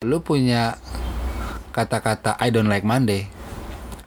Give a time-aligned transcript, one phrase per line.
[0.00, 0.80] lu punya
[1.76, 3.28] kata-kata I don't like Monday,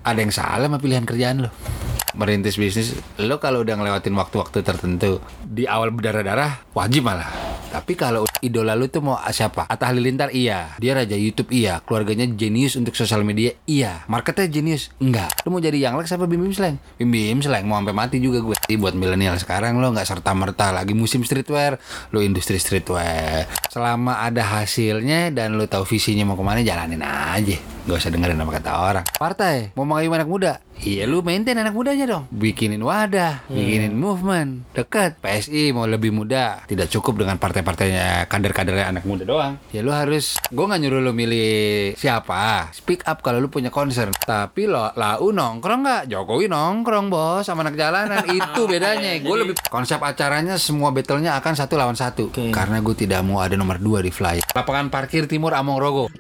[0.02, 1.50] ada yang salah sama pilihan kerjaan lu.
[2.18, 7.53] Merintis bisnis, lu kalau udah ngelewatin waktu-waktu tertentu di awal berdarah-darah wajib malah.
[7.74, 9.66] Tapi kalau idola lu tuh mau siapa?
[9.66, 14.94] Atta Halilintar iya, dia raja YouTube iya, keluarganya jenius untuk sosial media iya, marketnya jenius
[15.02, 15.34] enggak.
[15.42, 16.78] Lu mau jadi yang Lex apa Bim Bim Sleng?
[17.02, 18.54] Bim Bim Sleng mau sampai mati juga gue.
[18.54, 21.82] Jadi buat milenial sekarang lo nggak serta merta lagi musim streetwear,
[22.14, 23.50] lo industri streetwear.
[23.74, 27.58] Selama ada hasilnya dan lo tahu visinya mau ke mana jalanin aja.
[27.84, 29.06] Gak usah dengerin apa kata orang.
[29.18, 32.28] Partai mau mengayu anak muda, Iya lu maintain anak mudanya dong.
[32.28, 33.56] Bikinin wadah hmm.
[33.56, 34.68] Bikinin movement.
[34.76, 35.16] Dekat.
[35.24, 36.60] PSI mau lebih muda.
[36.68, 39.56] Tidak cukup dengan partai-partainya Kader-kadernya anak muda doang.
[39.72, 42.68] Ya lu harus Gue gak nyuruh lu milih siapa.
[42.76, 44.12] Speak up kalau lu punya concern.
[44.12, 46.04] Tapi lo Lau nongkrong gak?
[46.12, 48.20] Jokowi nongkrong bos Sama anak jalanan.
[48.36, 49.16] Itu bedanya.
[49.16, 52.28] Iya, gue lebih Konsep acaranya semua battlenya akan satu lawan satu.
[52.36, 52.52] Okay.
[52.52, 54.44] Karena gue tidak mau ada nomor dua di fly.
[54.52, 56.12] Lapangan parkir timur Among Rogo.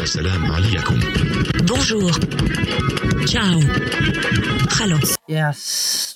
[0.00, 0.96] Assalamualaikum.
[1.68, 2.14] Bonjour.
[3.24, 3.56] Ciao.
[4.76, 5.00] Halo.
[5.24, 5.60] Yes,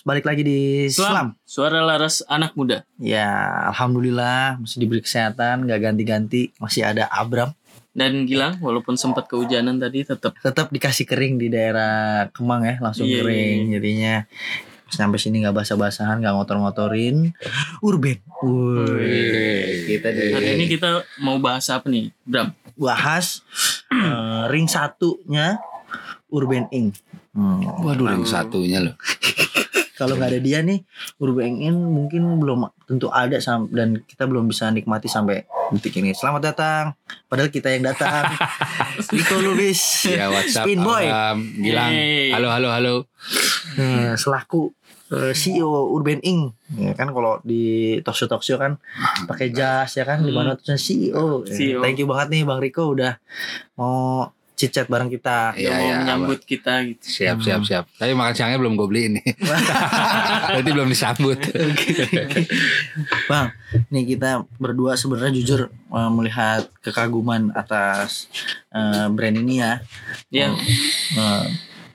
[0.04, 0.60] balik lagi di
[0.92, 1.32] Selam.
[1.48, 2.84] Suara laras anak muda.
[3.00, 3.32] Ya,
[3.72, 7.56] alhamdulillah masih diberi kesehatan, nggak ganti-ganti, masih ada Abram.
[7.96, 13.08] Dan Gilang, walaupun sempat kehujanan tadi, tetap Tetap dikasih kering di daerah Kemang ya, langsung
[13.08, 13.56] Iya, kering.
[13.64, 13.72] iya.
[13.80, 14.14] Jadinya
[14.92, 17.32] sampai sini nggak basah-basahan, nggak ngotor-ngotorin.
[17.80, 18.20] Urban.
[18.44, 22.52] Wih, kita di hari ini kita mau bahas apa nih, Bram?
[22.80, 23.44] bahas
[23.92, 25.60] eh, ring satunya
[26.30, 26.96] Urban Inc.
[27.30, 27.62] Hmm.
[27.82, 28.94] Waduh yang satunya loh
[30.00, 30.80] Kalau nggak ada dia nih,
[31.20, 35.44] Urban Inc mungkin belum tentu ada sam- dan kita belum bisa nikmati sampai
[35.76, 36.16] detik ini.
[36.16, 36.84] Selamat datang.
[37.28, 38.24] Padahal kita yang datang.
[39.12, 40.08] Rico Lubis.
[40.08, 41.04] Ya WhatsApp Spin Boy.
[41.04, 42.32] Abram, Gilang Yeay.
[42.32, 42.94] Halo halo halo
[43.76, 44.72] Eh, selaku
[45.12, 46.56] eh, CEO Urban Inc.
[46.80, 48.80] Ya kan kalau di talk show kan
[49.28, 51.44] pakai jas ya kan di mana tuh CEO.
[51.44, 51.84] CEO.
[51.84, 53.20] Thank you banget nih Bang Rico udah
[53.76, 55.56] mau chit chat bareng kita.
[55.56, 57.00] Yang mau iya, menyambut kita gitu.
[57.00, 57.84] Siap, siap, siap.
[57.96, 59.22] Tapi makan siangnya belum gue beli ini.
[60.52, 61.40] Berarti belum disambut.
[63.30, 63.56] Bang,
[63.88, 68.28] nih kita berdua sebenarnya jujur eh, melihat kekaguman atas
[68.68, 69.80] eh, brand ini ya.
[70.28, 70.52] Ya,
[71.10, 71.46] Eh,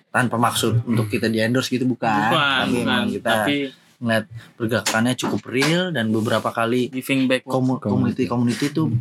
[0.09, 3.03] tanpa maksud untuk kita di endorse gitu bukan, bukan, tapi bukan.
[3.11, 3.55] kita Tapi
[3.95, 4.25] ngeliat
[4.55, 8.91] pergerakannya cukup real dan beberapa kali giving back komu- community community itu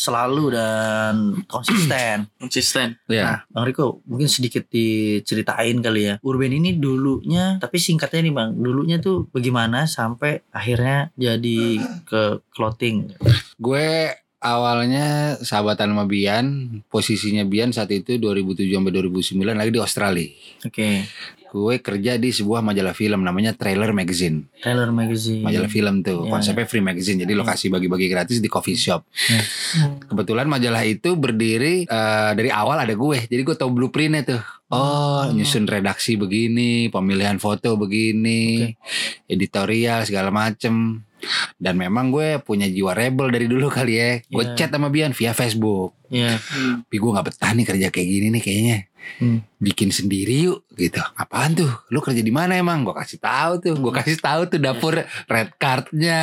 [0.00, 2.24] selalu dan konsisten.
[2.42, 2.96] konsisten.
[3.04, 3.24] Ya.
[3.24, 6.14] Nah, Bang Riko mungkin sedikit diceritain kali ya.
[6.24, 13.12] Urban ini dulunya, tapi singkatnya nih Bang, dulunya tuh bagaimana sampai akhirnya jadi ke clothing.
[13.60, 20.28] Gue awalnya sahabatan sama Bian, posisinya Bian saat itu 2007 sampai 2009 lagi di Australia.
[20.64, 21.04] Oke,
[21.50, 24.46] Gue kerja di sebuah majalah film namanya Trailer Magazine.
[24.56, 25.42] Trailer Magazine.
[25.42, 26.30] Majalah film tuh, Ya.
[26.30, 27.18] konsepnya free magazine.
[27.18, 29.02] Jadi lokasi bagi-bagi gratis di coffee shop.
[29.26, 29.42] Ya.
[30.00, 33.26] Kebetulan majalah itu berdiri eh, dari awal ada gue.
[33.26, 34.42] Jadi gue tahu blueprintnya tuh.
[34.70, 38.70] Oh, nyusun redaksi begini, pemilihan foto begini,
[39.26, 41.02] editorial segala macem.
[41.58, 44.10] Dan memang gue punya jiwa rebel dari dulu kali ya.
[44.24, 44.54] Gue Iya.
[44.56, 45.92] chat sama Bian via Facebook.
[46.08, 46.38] Iya.
[46.38, 46.86] Hmm.
[46.86, 48.76] Tapi gue gak betah nih kerja kayak gini nih kayaknya.
[49.20, 49.44] Hmm.
[49.60, 51.00] Bikin sendiri yuk gitu.
[51.16, 51.68] Apaan tuh?
[51.92, 52.84] Lu kerja di mana emang?
[52.84, 53.74] Gue kasih tahu tuh.
[53.76, 54.96] Gue kasih tahu tuh dapur
[55.28, 56.22] red cardnya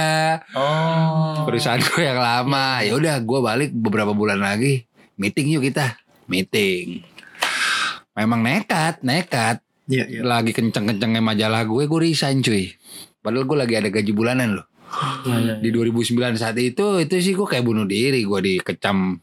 [0.58, 1.46] Oh.
[1.46, 2.82] perusahaan gue yang lama.
[2.82, 4.90] Ya udah, gue balik beberapa bulan lagi.
[5.18, 5.98] Meeting yuk kita.
[6.26, 7.06] Meeting.
[8.18, 9.62] Memang nekat, nekat.
[9.88, 10.22] Iya, iya.
[10.26, 12.74] Lagi kenceng-kencengnya majalah gue, gue resign cuy.
[13.22, 14.68] Padahal gue lagi ada gaji bulanan loh.
[15.24, 15.54] Iya, iya.
[15.62, 18.26] Di 2009 saat itu, itu sih gue kayak bunuh diri.
[18.28, 19.22] Gue dikecam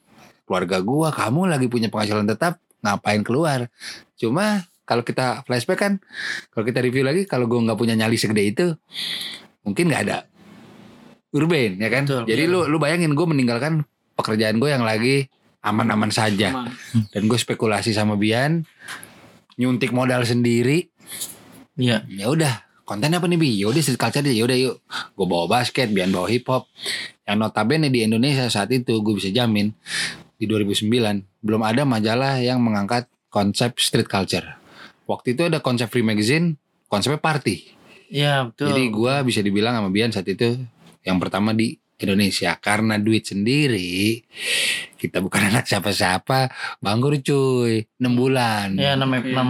[0.49, 1.09] keluarga gue.
[1.13, 3.73] Kamu lagi punya penghasilan tetap, ngapain keluar?
[4.15, 5.93] Cuma kalau kita flashback kan,
[6.53, 8.67] kalau kita review lagi, kalau gue nggak punya nyali segede itu,
[9.65, 10.29] mungkin nggak ada
[11.33, 12.05] urban ya kan.
[12.05, 13.83] Betul, Jadi lu lu bayangin gue meninggalkan
[14.15, 15.27] pekerjaan gue yang lagi
[15.65, 16.71] aman-aman saja Aman.
[17.11, 18.63] dan gue spekulasi sama Bian
[19.57, 20.93] nyuntik modal sendiri
[21.75, 22.05] Iya.
[22.07, 22.53] ya udah
[22.85, 25.91] konten apa nih bi ya udah street culture deh ya udah yuk gue bawa basket
[25.91, 26.69] Bian bawa hip hop
[27.25, 29.73] yang notabene di Indonesia saat itu gue bisa jamin
[30.45, 30.93] di 2009
[31.41, 34.45] belum ada majalah yang mengangkat konsep street culture
[35.03, 37.73] waktu itu ada konsep free magazine konsepnya party
[38.07, 38.69] Iya, betul.
[38.69, 40.61] jadi gue bisa dibilang sama Bian saat itu
[41.01, 44.21] yang pertama di Indonesia karena duit sendiri
[44.95, 49.31] kita bukan anak siapa-siapa banggur cuy 6 bulan Ya, enam Oke.
[49.31, 49.49] enam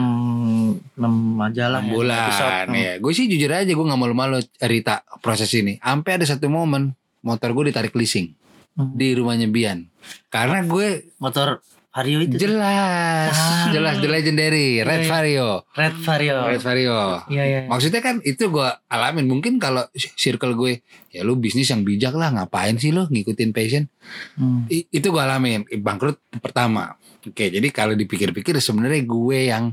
[0.95, 1.81] enam majalah.
[1.81, 2.69] enam ya, bulan episode.
[2.75, 6.95] ya gue sih jujur aja gue nggak malu-malu cerita proses ini sampai ada satu momen
[7.21, 8.33] motor gue ditarik leasing
[8.75, 8.91] Hmm.
[8.93, 9.87] di rumahnya Bian
[10.29, 13.71] karena gue Motor Vario itu Jelas, Ah.
[13.71, 15.09] jelas the legendary Iya, Red iya.
[15.09, 15.49] Vario.
[15.71, 16.37] Red Vario.
[16.45, 16.99] Red Vario.
[17.25, 17.61] Iya iya.
[17.65, 22.35] Maksudnya kan itu gue alamin mungkin kalau circle gue ya lu bisnis yang bijak lah
[22.35, 23.87] ngapain sih lu ngikutin passion
[24.35, 24.67] Hmm.
[24.67, 29.71] I- itu gue alamin bangkrut pertama oke jadi kalau dipikir-pikir sebenarnya gue yang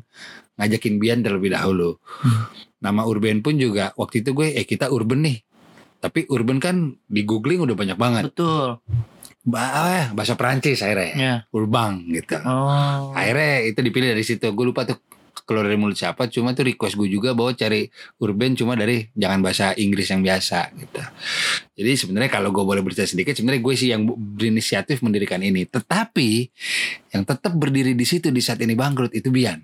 [0.55, 1.97] ngajakin Bian terlebih dahulu
[2.77, 5.37] nama Urban pun juga waktu itu gue eh kita Urban nih
[6.01, 8.23] tapi Urban kan di googling udah banyak banget.
[8.33, 8.81] Betul.
[9.41, 11.13] bah bahasa Perancis akhirnya.
[11.17, 11.35] Ya.
[11.53, 12.37] Urbang gitu.
[12.45, 13.13] Oh.
[13.13, 14.49] akhirnya itu dipilih dari situ.
[14.53, 14.97] Gue lupa tuh
[15.41, 17.89] keluar dari mulut siapa cuma tuh request gue juga bahwa cari
[18.21, 21.01] urban cuma dari jangan bahasa Inggris yang biasa gitu.
[21.81, 25.65] Jadi sebenarnya kalau gue boleh bercerita sedikit sebenarnya gue sih yang berinisiatif mendirikan ini.
[25.65, 26.29] Tetapi
[27.17, 29.57] yang tetap berdiri di situ di saat ini bangkrut itu Bian.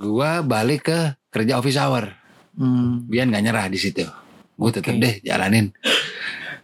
[0.00, 0.98] Gue balik ke
[1.28, 2.08] kerja office hour.
[2.56, 3.04] Hmm.
[3.04, 4.23] Bian gak nyerah di situ
[4.54, 5.02] gue tetap Oke.
[5.02, 5.70] deh jalanin.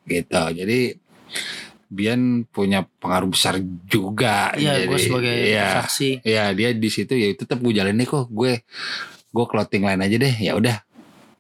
[0.07, 0.43] Gitu.
[0.57, 0.81] Jadi
[1.91, 3.59] Bian punya pengaruh besar
[3.91, 4.55] juga.
[4.55, 5.83] Iya, gue sebagai iya.
[5.83, 6.23] saksi.
[6.23, 8.31] ya dia di situ ya tetap gue jalanin kok.
[8.31, 8.63] Gue
[9.31, 10.35] gue clothing line aja deh.
[10.39, 10.79] Ya udah.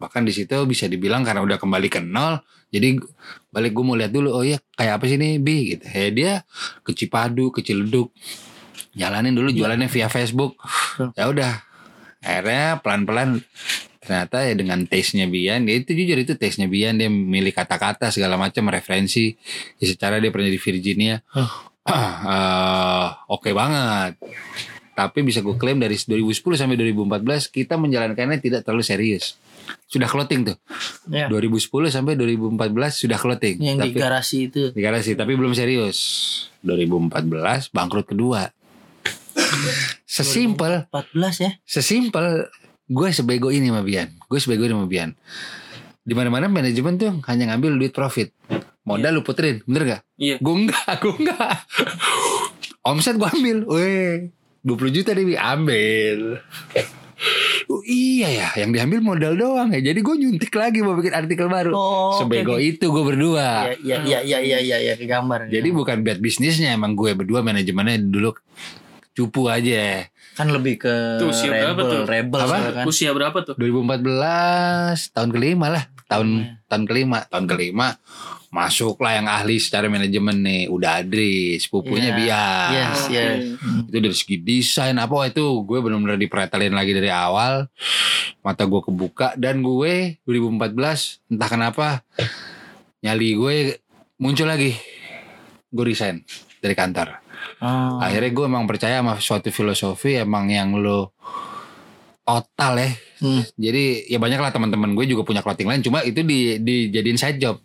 [0.02, 3.02] Bahkan di situ bisa dibilang karena udah kembali ke nol jadi
[3.50, 5.74] balik gue mau lihat dulu oh iya kayak apa sih nih bi?
[5.74, 5.84] Gitu.
[5.90, 6.32] Ya dia
[6.86, 8.14] ke Cipadu ke Ciledug.
[8.94, 10.58] Jalanin dulu jualannya via Facebook.
[11.18, 11.62] Ya udah.
[12.22, 13.42] Akhirnya pelan-pelan
[14.10, 16.98] ternyata ya dengan taste-nya Bian dia itu jujur itu taste-nya Bian.
[16.98, 19.38] Dia milih kata-kata segala macam referensi.
[19.78, 21.22] Ya, secara dia pernah di Virginia.
[21.90, 24.14] Eh, oke banget.
[24.94, 29.40] Tapi bisa gue klaim dari 2010 sampai 2014 kita menjalankannya tidak terlalu serius.
[29.90, 30.56] Sudah clothing tuh.
[31.10, 31.26] Ya.
[31.26, 33.58] 2010 sampai 2014 sudah clothing.
[33.58, 34.62] Yang di tapi garasi itu.
[34.70, 35.98] di garasi tapi belum serius.
[36.62, 38.52] 2014 bangkrut kedua.
[40.06, 40.86] Sesimpel.
[40.92, 41.50] 14 ya.
[41.64, 42.46] sesimpel
[42.90, 44.10] gue sebego ini sama Bian.
[44.26, 45.10] Gue sebego ini sama Bian.
[46.02, 48.34] Di mana mana manajemen tuh hanya ngambil duit profit.
[48.82, 50.02] Modal lu puterin bener gak?
[50.18, 50.36] Iya.
[50.42, 51.56] gue enggak gue enggak.
[52.82, 54.34] Omset gue ambil weh.
[54.66, 55.38] 20 juta deh Bi.
[55.38, 56.42] ambil.
[57.70, 59.78] Oh, iya ya yang diambil modal doang ya.
[59.78, 61.70] Jadi gue nyuntik lagi mau bikin artikel baru.
[61.70, 62.64] Oh, sebego oke.
[62.64, 63.70] itu gue berdua.
[63.78, 65.46] Iya iya iya iya iya iya ke gambar.
[65.46, 68.34] jadi bukan bad bisnisnya emang gue berdua manajemennya dulu
[69.14, 70.08] cupu aja
[70.40, 72.02] kan lebih ke Tuh, usia berapa rebel, tuh?
[72.06, 72.56] rebel Apa?
[72.72, 72.84] kan.
[72.84, 73.54] Usia berapa tuh?
[73.54, 76.46] 2014 tahun kelima lah tahun Iya.
[76.66, 77.88] tahun kelima tahun kelima
[78.50, 82.16] masuk lah yang ahli secara manajemen nih udah Adri sepupunya Iya.
[82.16, 83.14] Bian Yes, Oke.
[83.14, 83.40] yes.
[83.86, 87.70] itu dari segi desain apa itu gue benar-benar dipretelin lagi dari awal
[88.40, 90.74] mata gue kebuka dan gue 2014
[91.28, 91.86] entah kenapa
[93.00, 93.54] nyali gue
[94.16, 94.74] muncul lagi
[95.68, 96.18] gue resign
[96.58, 97.22] dari kantor
[97.60, 98.00] Oh.
[98.00, 101.12] akhirnya gue emang percaya sama suatu filosofi emang yang lo
[102.22, 102.90] total ya
[103.20, 103.44] Hmm.
[103.52, 107.36] jadi ya banyak lah teman-teman gue juga punya clothing line cuma itu di dijadiin side
[107.36, 107.60] job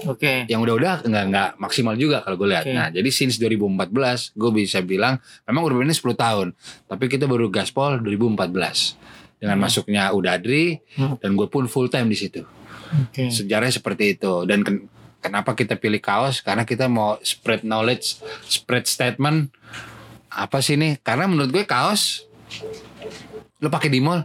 [0.00, 0.42] Oke.
[0.46, 2.64] yang udah-udah nggak nggak maksimal juga kalau gue lihat.
[2.64, 2.70] Oke.
[2.72, 3.90] Nah, jadi since 2014
[4.32, 6.46] gue bisa bilang memang Urban ini 10 tahun,
[6.86, 8.94] tapi kita baru gaspol 2014
[9.36, 11.14] dengan masuknya Udadri Hmm.
[11.16, 12.46] dan gue pun full time di situ.
[12.88, 13.26] Oke.
[13.28, 14.86] Sejarahnya seperti itu dan ken-
[15.18, 19.50] kenapa kita pilih kaos karena kita mau spread knowledge, spread statement
[20.28, 21.00] apa sih nih?
[21.00, 22.26] Karena menurut gue kaos
[23.58, 24.22] lo pakai di mall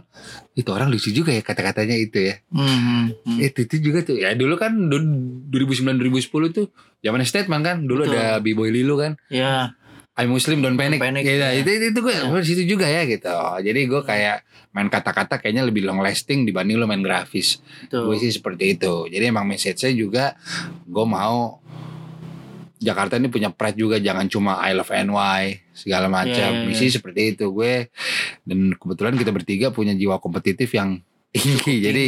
[0.54, 2.38] itu orang lucu juga ya kata-katanya itu ya.
[2.54, 3.38] Hmm, hmm.
[3.42, 6.66] Itu, itu juga tuh ya dulu kan du- 2009 2010 tuh
[7.02, 8.14] zamannya statement kan dulu Betul.
[8.14, 9.74] ada B-boy Lilo kan Ya.
[10.14, 11.42] I Muslim don't panic, Don't panic, Gitu.
[11.42, 11.50] ya.
[11.52, 12.22] itu, itu, itu gue Ya.
[12.30, 13.34] di situ juga ya gitu.
[13.60, 14.36] Jadi gue kayak
[14.70, 17.58] main kata-kata kayaknya lebih long lasting dibanding lo main grafis.
[17.90, 19.06] Gue sih seperti itu.
[19.06, 20.38] Jadi emang message saya juga
[20.84, 21.58] gue mau
[22.76, 26.30] Jakarta ini punya pride juga jangan cuma I love NY segala macam.
[26.36, 26.66] Ya, ya, ya.
[26.68, 27.48] misi seperti itu.
[27.48, 27.88] Gue
[28.44, 31.00] dan kebetulan kita bertiga punya jiwa kompetitif yang
[31.34, 31.80] tinggi.
[31.80, 32.04] Jadi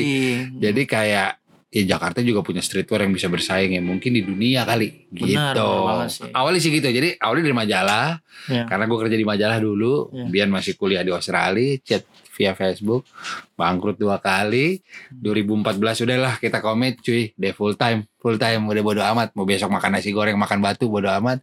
[0.60, 1.30] jadi kayak
[1.76, 5.68] ya Jakarta juga punya streetwear yang bisa bersaing ya mungkin di dunia kali Benar, gitu.
[5.84, 6.30] benar sih.
[6.32, 6.88] Awalnya sih gitu.
[6.88, 8.08] Jadi awalnya dari majalah
[8.46, 8.62] Ya.
[8.64, 10.08] karena gue kerja di majalah dulu.
[10.12, 10.24] Ya.
[10.24, 13.08] Biar masih kuliah di Australia, chat via Facebook,
[13.52, 14.84] bangkrut dua kali.
[15.10, 19.32] 2014 udahlah kita komit cuy, deh full time, full time udah bodo amat.
[19.32, 21.40] Mau besok makan nasi goreng, makan batu bodo amat.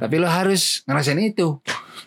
[0.00, 1.60] Tapi lo harus ngerasain itu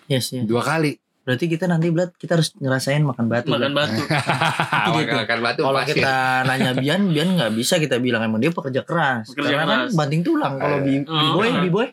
[0.05, 0.43] Yes, yes.
[0.43, 0.97] dua kali.
[1.25, 3.49] Berarti kita nanti Blat kita harus ngerasain makan batu.
[3.49, 3.89] Makan Blat.
[3.89, 4.01] batu.
[5.25, 6.13] makan batu Kalau kita
[6.45, 9.33] nanya Bian, Bian nggak bisa kita bilang emang dia pekerja keras.
[9.33, 9.97] Pekerja Karena kan keras.
[9.97, 10.53] banting tulang.
[10.55, 11.33] Kalau bi Oh.
[11.35, 11.87] boy, bi boy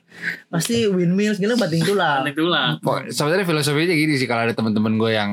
[0.46, 2.22] pasti windmill segala banting tulang.
[2.22, 2.70] Panik tulang.
[2.78, 5.30] Kok sebenarnya filosofinya gini sih kalau ada teman-teman gue yang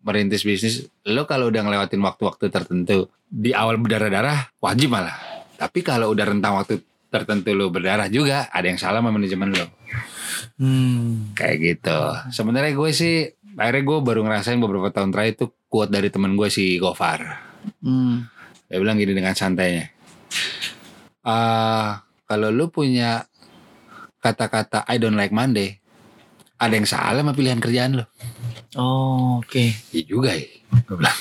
[0.00, 0.74] merintis bisnis,
[1.04, 5.12] lo kalau udah ngelewatin waktu-waktu tertentu di awal berdarah-darah wajib malah.
[5.54, 9.68] Tapi kalau udah rentang waktu tertentu lo berdarah juga ada yang salah sama manajemen lo.
[10.58, 11.34] Hmm.
[11.34, 12.00] Kayak gitu.
[12.30, 13.16] Sebenarnya gue sih
[13.54, 17.20] akhirnya gue baru ngerasain beberapa tahun terakhir itu quote dari temen gue si Gofar.
[17.82, 18.26] Hmm.
[18.68, 19.90] Dia bilang gini dengan santainya.
[21.24, 23.24] Ah, kalau lu punya
[24.20, 25.78] kata-kata I don't like Monday,
[26.56, 28.04] ada yang salah sama pilihan kerjaan lo.
[28.74, 29.70] Oh, oke.
[29.94, 30.48] Iya juga ya.
[30.88, 31.18] Gue bilang.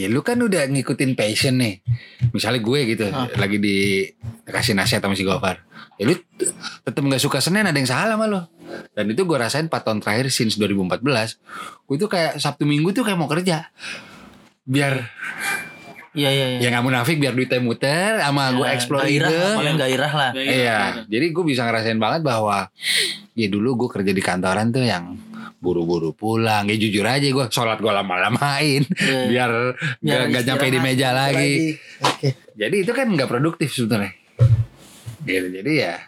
[0.00, 1.84] Ya lu kan udah ngikutin passion nih.
[2.30, 3.28] Misalnya gue gitu Ah.
[3.28, 4.08] lagi di
[4.42, 5.60] kasih nasihat sama si Gofar.
[5.96, 6.16] Ya lu
[6.80, 8.48] tetep nggak suka Senin ada yang salah sama lo.
[8.90, 11.36] Dan itu gue rasain 4 tahun terakhir since 2014.
[11.84, 13.68] Gue tuh kayak Sabtu Minggu tuh kayak mau kerja.
[14.62, 15.10] Biar
[16.10, 16.58] Iya, iya, iya.
[16.58, 20.30] ya nggak munafik biar duitnya muter sama gue Ya, explore gairah lah, paling gairah lah.
[20.34, 22.66] Iya, jadi gue bisa ngerasain banget bahwa
[23.32, 25.14] ya dulu gue kerja di kantoran tuh yang
[25.60, 26.66] buru-buru pulang.
[26.66, 29.20] Ya jujur aja gue sholat gue lama-lamain Iya.
[29.30, 29.50] biar
[30.00, 31.76] nggak nggak nyampe di meja lagi.
[32.00, 32.28] Oke.
[32.56, 34.10] Jadi itu kan nggak produktif sebetulnya.
[35.22, 35.46] Gitu.
[35.52, 36.00] Jadi ya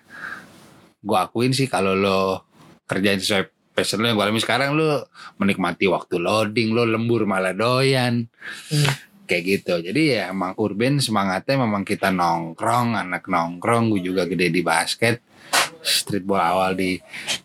[0.98, 2.46] gue akuin sih kalau lo
[2.86, 7.52] kerjain sesuai passion lo yang gue alami sekarang lo menikmati waktu loading lo lembur malah
[7.52, 8.28] doyan
[8.68, 8.92] Hmm.
[9.24, 14.52] kayak gitu jadi ya emang urban semangatnya memang kita nongkrong anak nongkrong gue juga gede
[14.52, 15.24] di basket
[15.80, 17.00] streetball awal di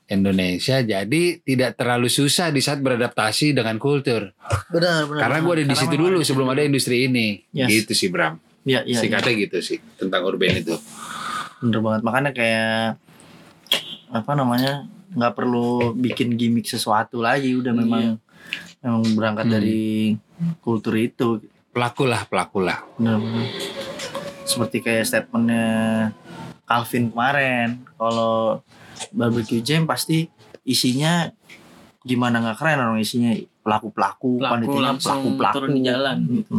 [0.08, 4.32] Indonesia jadi tidak terlalu susah di saat beradaptasi dengan kultur
[4.68, 5.20] Benar, benar.
[5.22, 7.84] karena gue ada di situ dulu ada sebelum ada industri ini Yes.
[7.84, 8.96] gitu sih Bram Iya, iya.
[8.96, 9.00] iya.
[9.00, 10.76] singkatnya gitu sih tentang urban itu
[11.58, 12.02] Bener banget.
[12.04, 13.02] Makanya kayak
[14.08, 14.86] apa namanya?
[15.08, 17.58] nggak perlu bikin gimmick sesuatu lagi.
[17.58, 18.22] Udah memang
[18.78, 19.54] memang berangkat Hmm.
[19.58, 20.14] dari
[20.60, 21.42] kultur itu.
[21.74, 23.50] pelaku lah pelaku lah Bener-bener.
[24.44, 25.66] Seperti kayak statementnya
[26.64, 27.68] Calvin kemarin.
[27.94, 28.62] Kalau
[29.10, 30.28] barbecue jam pasti
[30.62, 31.30] isinya
[32.02, 35.56] gimana nggak keren orang isinya pelaku-pelaku, Pelaku panitianya langsung pelaku-pelaku.
[35.58, 36.18] turun di jalan.
[36.26, 36.52] Gitu.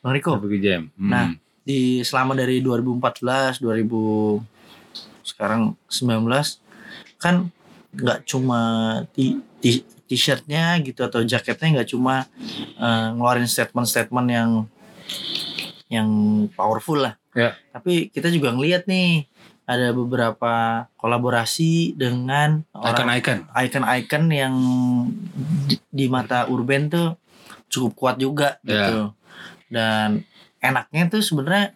[0.00, 1.08] Bang Riko, Barbecue jam Hmm.
[1.08, 1.26] Nah,
[1.62, 4.42] di selama dari 2014 2000
[5.22, 6.58] sekarang 19
[7.16, 7.48] kan
[7.90, 8.60] nggak cuma
[9.08, 12.26] ti- ti- t-shirtnya gitu atau jaketnya nggak cuma
[12.76, 14.50] eh, ngeluarin statement-statement yang
[15.88, 16.08] yang
[16.50, 17.50] powerful lah Ya.
[17.70, 19.26] tapi kita juga ngelihat nih
[19.64, 24.54] ada beberapa kolaborasi dengan icon-icon icon-icon yang
[25.64, 27.16] di, di mata urban tuh
[27.72, 28.70] cukup kuat juga Ya.
[28.88, 29.00] gitu.
[29.72, 30.22] Dan
[30.60, 31.72] enaknya tuh sebenarnya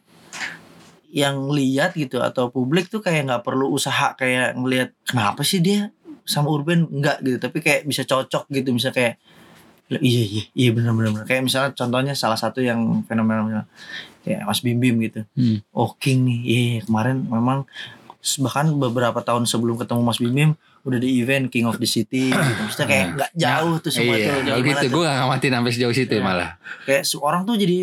[1.08, 5.88] yang lihat gitu atau publik tuh kayak nggak perlu usaha kayak ngelihat kenapa sih dia
[6.28, 9.16] sama urban enggak gitu tapi kayak bisa cocok gitu bisa kayak
[10.04, 11.24] iya iya iya benar benar.
[11.24, 13.64] kayak misalnya contohnya salah satu yang fenomenal
[14.28, 15.24] kayak Mas Bim Bim gitu.
[15.32, 15.64] Hmm.
[15.72, 16.38] oh King nih.
[16.44, 17.64] Iya iya, kemarin memang
[18.44, 20.50] bahkan beberapa tahun sebelum ketemu Mas Bim Bim
[20.84, 22.60] udah di event King of the City gitu.
[22.64, 25.94] Maksudnya kayak nggak jauh tuh semua iya, tuh Gimana gitu gue gak ngamatin sampai sejauh
[25.96, 26.22] situ Iya.
[26.24, 26.50] malah.
[26.84, 27.78] Kayak seorang tuh jadi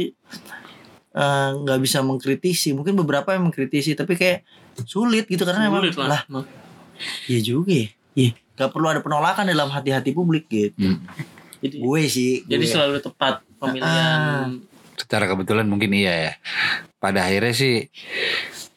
[1.16, 2.70] eh, nggak bisa mengkritisi.
[2.78, 4.46] Mungkin beberapa yang mengkritisi tapi kayak
[4.86, 6.24] sulit gitu karena emang Sulit lah.
[6.28, 6.46] lah.
[7.28, 7.88] iya juga ya.
[8.16, 8.32] Iya.
[8.56, 10.96] Nggak perlu ada penolakan dalam hati-hati publik gitu.
[10.96, 11.00] Hmm.
[11.64, 12.70] Jadi, gue sih jadi gue.
[12.70, 14.60] selalu tepat pemilihan
[14.96, 16.34] secara kebetulan mungkin iya ya.
[16.98, 17.76] Pada akhirnya sih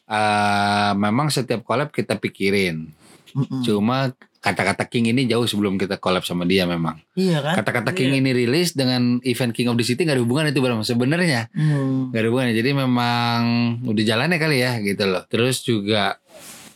[0.05, 2.89] eh memang setiap collab kita pikirin.
[3.29, 3.61] Mm-mm.
[3.61, 4.09] Cuma
[4.39, 6.95] kata-kata King ini jauh sebelum kita collab sama dia memang.
[7.13, 8.19] iya kan Kata-kata King Iya.
[8.19, 10.79] ini rilis dengan event King of the City gak ada hubungan itu Bram.
[10.81, 12.09] Sebenarnya Hmm.
[12.09, 12.49] gak ada hubungan.
[12.49, 13.39] Jadi memang
[13.83, 15.21] udah jalannya kali ya gitu loh.
[15.27, 16.17] Terus juga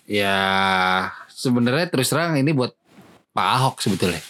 [0.04, 0.36] ya
[1.28, 2.76] sebenarnya terus terang ini buat
[3.32, 4.22] Pak Ahok sebetulnya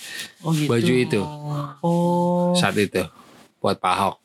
[0.42, 1.22] oh gitu baju itu
[1.82, 3.04] oh saat itu
[3.58, 4.16] buat Pak Ahok.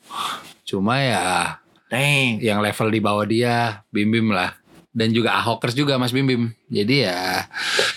[0.69, 1.57] Cuma ya
[1.89, 4.53] dang yang level di bawah dia Bim Bim lah.
[4.93, 7.19] Dan juga Ahokers juga Mas Bim Bim jadi ya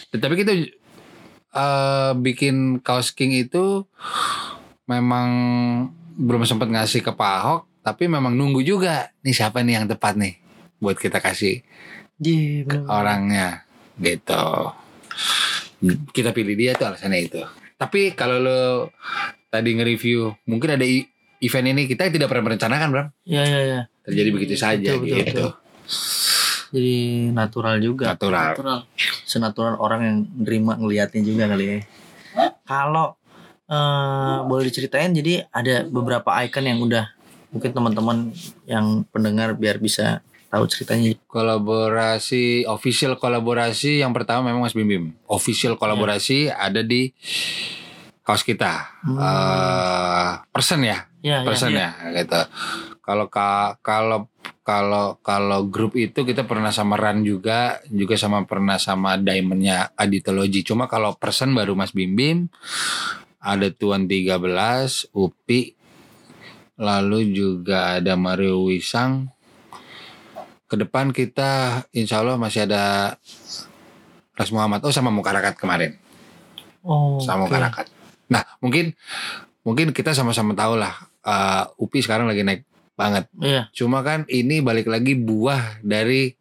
[0.09, 0.53] tetapi kita
[1.53, 3.85] eh, bikin kaos King itu
[4.85, 5.29] memang
[6.17, 9.11] belum sempat ngasih ke Pak Ahok tapi memang nunggu juga.
[9.21, 10.39] Nih siapa nih yang tepat nih
[10.79, 11.61] buat kita kasih
[12.23, 12.87] Iya, ke bener.
[12.87, 13.49] orangnya
[13.99, 14.45] gitu.
[16.15, 17.43] Kita pilih dia tuh alasannya itu.
[17.75, 18.63] Tapi kalau lo
[19.51, 20.87] tadi nge-review mungkin ada
[21.43, 23.81] event ini kita tidak pernah merencanakan Bram Iya iya iya.
[24.07, 25.51] terjadi begitu saja Betul, betul, gitu betul.
[26.73, 26.97] Jadi
[27.37, 28.17] natural juga.
[28.17, 28.79] natural natural.
[29.29, 31.79] Senatural orang yang nerima ngelihatnya juga kali ya.
[32.65, 33.21] Kalau
[33.69, 37.13] eh, boleh diceritain jadi ada beberapa icon yang udah
[37.53, 38.33] mungkin teman-teman
[38.65, 41.13] yang pendengar biar bisa tahu ceritanya.
[41.29, 47.13] kolaborasi official kolaborasi yang pertama memang Mas Bim Bim official kolaborasi ada di
[48.23, 49.03] kaos kita.
[49.03, 49.19] Hmm.
[49.19, 51.07] Eh, person ya?
[51.23, 51.47] Ya, ya.
[51.47, 51.91] person ya.
[52.15, 52.41] gitu.
[53.03, 54.31] Kalau ka- kalau
[54.63, 60.63] kalau kalau grup itu kita pernah sama Ran juga juga sama pernah sama Diamondnya Aditologi
[60.63, 62.39] cuma kalau person baru Mas Bim Bim
[63.43, 65.75] ada Tuan 13 Upi
[66.79, 69.31] lalu juga ada Mario Wisang.
[70.71, 73.15] Ke depan kita insya Allah masih ada
[74.39, 74.81] Ras Muhammad.
[74.87, 75.99] Oh sama Mukarakat kemarin.
[76.83, 77.51] Oh, sama oke.
[77.51, 77.87] Mukarakat
[78.33, 78.97] nah mungkin
[79.61, 82.65] mungkin kita sama-sama tahu lah eh, Upi sekarang lagi naik
[82.97, 83.69] banget Iya.
[83.73, 86.33] cuma kan ini balik lagi buah dari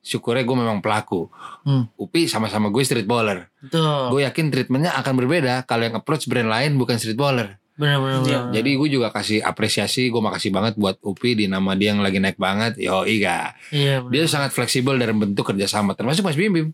[0.00, 1.28] syukurnya gue memang pelaku.
[1.60, 1.84] Hmm.
[2.00, 3.52] Upi sama-sama gue street baller.
[3.60, 4.08] Betul.
[4.08, 7.60] Gue yakin treatmentnya akan berbeda kalau yang approach brand lain bukan street baller.
[7.76, 8.24] Benar-benar.
[8.24, 8.40] Iya.
[8.60, 12.16] Jadi gue juga kasih apresiasi, gue makasih banget buat Upi di nama dia yang lagi
[12.16, 12.80] naik banget.
[12.80, 13.52] Yo iya.
[13.68, 14.04] Iya.
[14.08, 16.68] Dia sangat fleksibel dalam bentuk kerjasama, termasuk Mas Bim Bim.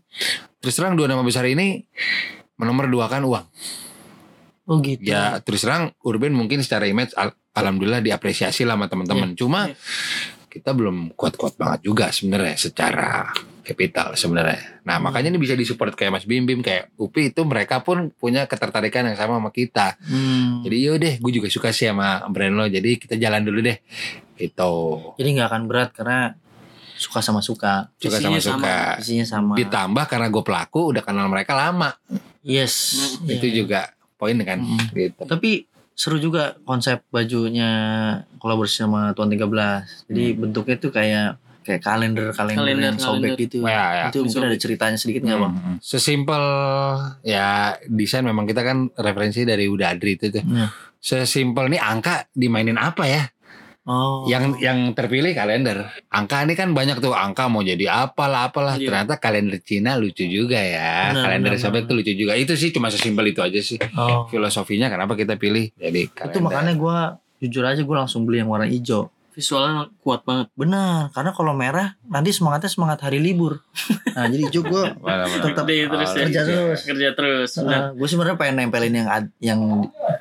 [0.63, 1.83] Terus terang dua nama besar ini
[2.55, 3.43] menomor dua kan uang.
[4.67, 4.99] Oh gitu.
[5.07, 9.31] Ya terus terang Urban mungkin secara image al- alhamdulillah diapresiasi lah sama teman-teman.
[9.33, 9.79] Cuma Iya.
[10.47, 13.31] kita belum kuat-kuat banget juga sebenarnya secara
[13.63, 14.83] capital sebenarnya.
[14.83, 18.47] Nah makanya ini bisa disupport kayak Mas Bim Bim kayak Upi itu mereka pun punya
[18.47, 19.95] ketertarikan yang sama sama kita.
[20.03, 20.63] Hmm.
[20.63, 22.65] Jadi yaudah gue juga suka sih sama brand lo.
[22.67, 23.79] Jadi kita jalan dulu deh.
[24.35, 24.73] Gitu.
[25.15, 26.35] Jadi nggak akan berat karena
[26.95, 27.91] suka sama suka.
[27.99, 28.59] Suka sama sama.
[28.63, 28.77] suka.
[29.03, 29.53] Isinya sama.
[29.55, 31.91] Ditambah karena gue pelaku udah kenal mereka lama.
[32.41, 32.95] Yes.
[33.19, 33.27] Hmm.
[33.27, 33.35] Iya.
[33.35, 33.81] Itu juga
[34.17, 34.59] poin kan.
[34.59, 34.89] Hmm.
[34.91, 35.21] Gitu.
[35.23, 37.69] Tapi seru juga konsep bajunya
[38.37, 40.09] kolaborasi sama Tuan 13.
[40.09, 41.29] Jadi bentuknya tuh kayak
[41.67, 43.43] kayak kalender kalender, Kalender, yang sobek kalender.
[43.43, 43.57] gitu.
[43.67, 44.05] Ya, ya.
[44.07, 45.53] Itu mungkin ada ceritanya sedikit nggak bang?
[45.53, 45.77] Hmm.
[45.83, 46.43] Sesimpel
[47.27, 50.43] ya desain memang kita kan referensi dari Uda Adri itu tuh.
[50.47, 50.67] Iya.
[50.97, 53.27] Sesimpel nih angka dimainin apa ya?
[53.87, 54.27] Oh.
[54.27, 55.87] Yang yang terpilih kalender.
[56.11, 58.75] Angka ini kan banyak tuh angka mau jadi apalah apalah.
[58.75, 58.91] Iya.
[58.91, 61.15] Ternyata kalender Cina lucu juga ya.
[61.15, 61.89] Benar, kalender benar, sobek benar.
[61.89, 62.33] tuh lucu juga.
[62.35, 63.79] Itu sih cuma sesimpel itu aja sih.
[63.95, 64.27] Oh.
[64.27, 66.35] Filosofinya kenapa kita pilih jadi kalender.
[66.35, 66.97] Itu makanya gue
[67.47, 69.07] jujur aja gue langsung beli yang warna hijau.
[69.37, 70.49] Visualnya kuat banget.
[70.57, 73.61] Benar, karena kalau merah nanti semangatnya semangat hari libur.
[74.11, 74.83] Nah jadi hijau gue
[75.45, 76.25] Tetap terus ya.
[76.25, 76.79] kerja terus.
[76.81, 77.49] Kerja terus.
[77.55, 77.93] Benar.
[77.93, 79.61] gue sebenarnya pengen nempelin yang ad- yang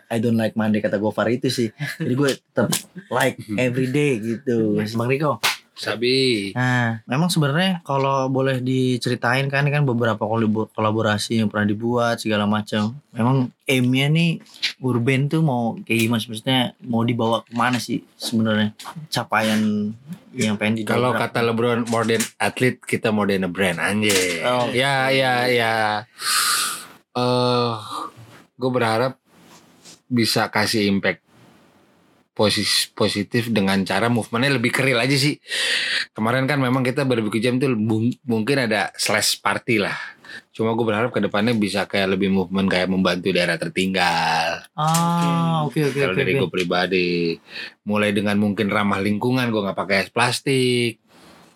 [0.06, 1.72] I don't like Monday kata Gofar itu sih.
[1.96, 2.68] Jadi gue tetap
[3.08, 4.76] like every day gitu.
[4.92, 5.40] Bang Riko.
[5.76, 6.50] Sabi.
[6.56, 12.16] Nah, memang sebenarnya kalau boleh diceritain kan ini kan beberapa kolabo- kolaborasi yang pernah dibuat
[12.16, 12.96] segala macam.
[13.12, 14.40] Memang aimnya nih
[14.80, 18.72] Urban tuh mau kayak gimana maksudnya mau dibawa ke mana sih sebenarnya
[19.12, 19.92] capaian
[20.32, 24.40] yang pengen dibawa Kalau kata LeBron more than athlete kita more than a brand anjir.
[24.48, 24.72] Oh.
[24.72, 25.74] Ya ya ya.
[27.12, 27.74] Eh
[28.56, 29.20] gue berharap
[30.08, 31.25] bisa kasih impact
[32.36, 35.40] posis positif dengan cara movementnya lebih keril aja sih.
[36.12, 39.96] Kemarin kan memang kita berpikir jam tuh mung- mungkin ada slash party lah.
[40.52, 44.68] Cuma gue berharap ke depannya bisa kayak lebih movement kayak membantu daerah tertinggal.
[44.76, 46.20] Ah, oke oke Kalau oke.
[46.20, 46.40] dari oke.
[46.44, 47.10] gue pribadi,
[47.82, 51.00] mulai dengan mungkin ramah lingkungan, gue nggak pakai es plastik.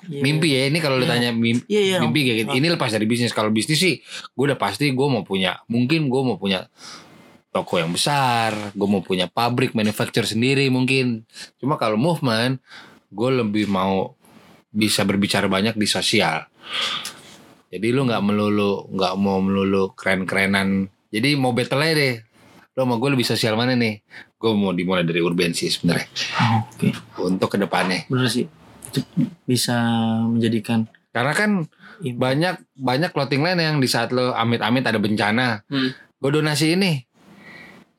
[0.00, 0.20] Iya.
[0.24, 1.12] Mimpi ya ini kalau lu Iya.
[1.12, 1.98] tanya mim- Iya iya.
[2.00, 2.50] mimpi kayak gitu.
[2.56, 3.36] Ini lepas dari bisnis.
[3.36, 4.00] Kalau bisnis sih,
[4.32, 5.60] gue udah pasti gue mau punya.
[5.68, 6.64] Mungkin gue mau punya
[7.50, 8.72] toko yang besar.
[8.72, 11.26] Gue mau punya pabrik manufacture sendiri mungkin.
[11.58, 12.58] Cuma kalau movement,
[13.10, 14.14] gue lebih mau
[14.70, 16.46] bisa berbicara banyak di sosial.
[17.70, 20.90] Jadi lu nggak melulu, nggak mau melulu keren-kerenan.
[21.10, 22.14] Jadi mau battle aja deh.
[22.74, 24.02] Lo mau gue lebih sosial mana nih?
[24.38, 26.06] Gue mau dimulai dari urban sih sebenarnya.
[26.66, 26.94] Oke.
[27.18, 28.06] Untuk ke depannya.
[28.06, 28.46] Bener sih.
[28.90, 29.02] Itu
[29.46, 29.78] bisa
[30.26, 31.50] menjadikan Karena kan
[32.02, 32.18] impact.
[32.18, 35.90] banyak banyak clothing line yang di saat lo amit-amit ada bencana Hmm.
[35.94, 37.02] gue donasi ini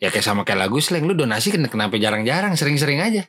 [0.01, 3.23] ya kayak sama kayak lagu slang lu donasi ken- kenapa jarang-jarang sering-sering aja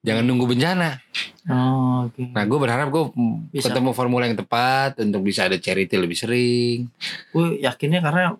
[0.00, 0.96] jangan nunggu bencana
[1.44, 2.20] Oh, oke.
[2.32, 3.04] nah gue berharap gue
[3.50, 3.68] Bisa.
[3.68, 6.88] ketemu formula yang tepat untuk bisa ada charity lebih sering
[7.30, 8.32] gue yakinnya karena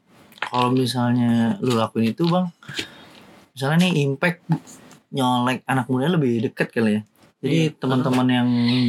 [0.43, 2.49] kalau misalnya lu lakuin itu bang
[3.53, 4.41] misalnya nih impact
[5.11, 7.03] nyolek anak muda lebih deket kali ya
[7.41, 7.77] jadi Iya.
[7.77, 8.49] teman-teman yang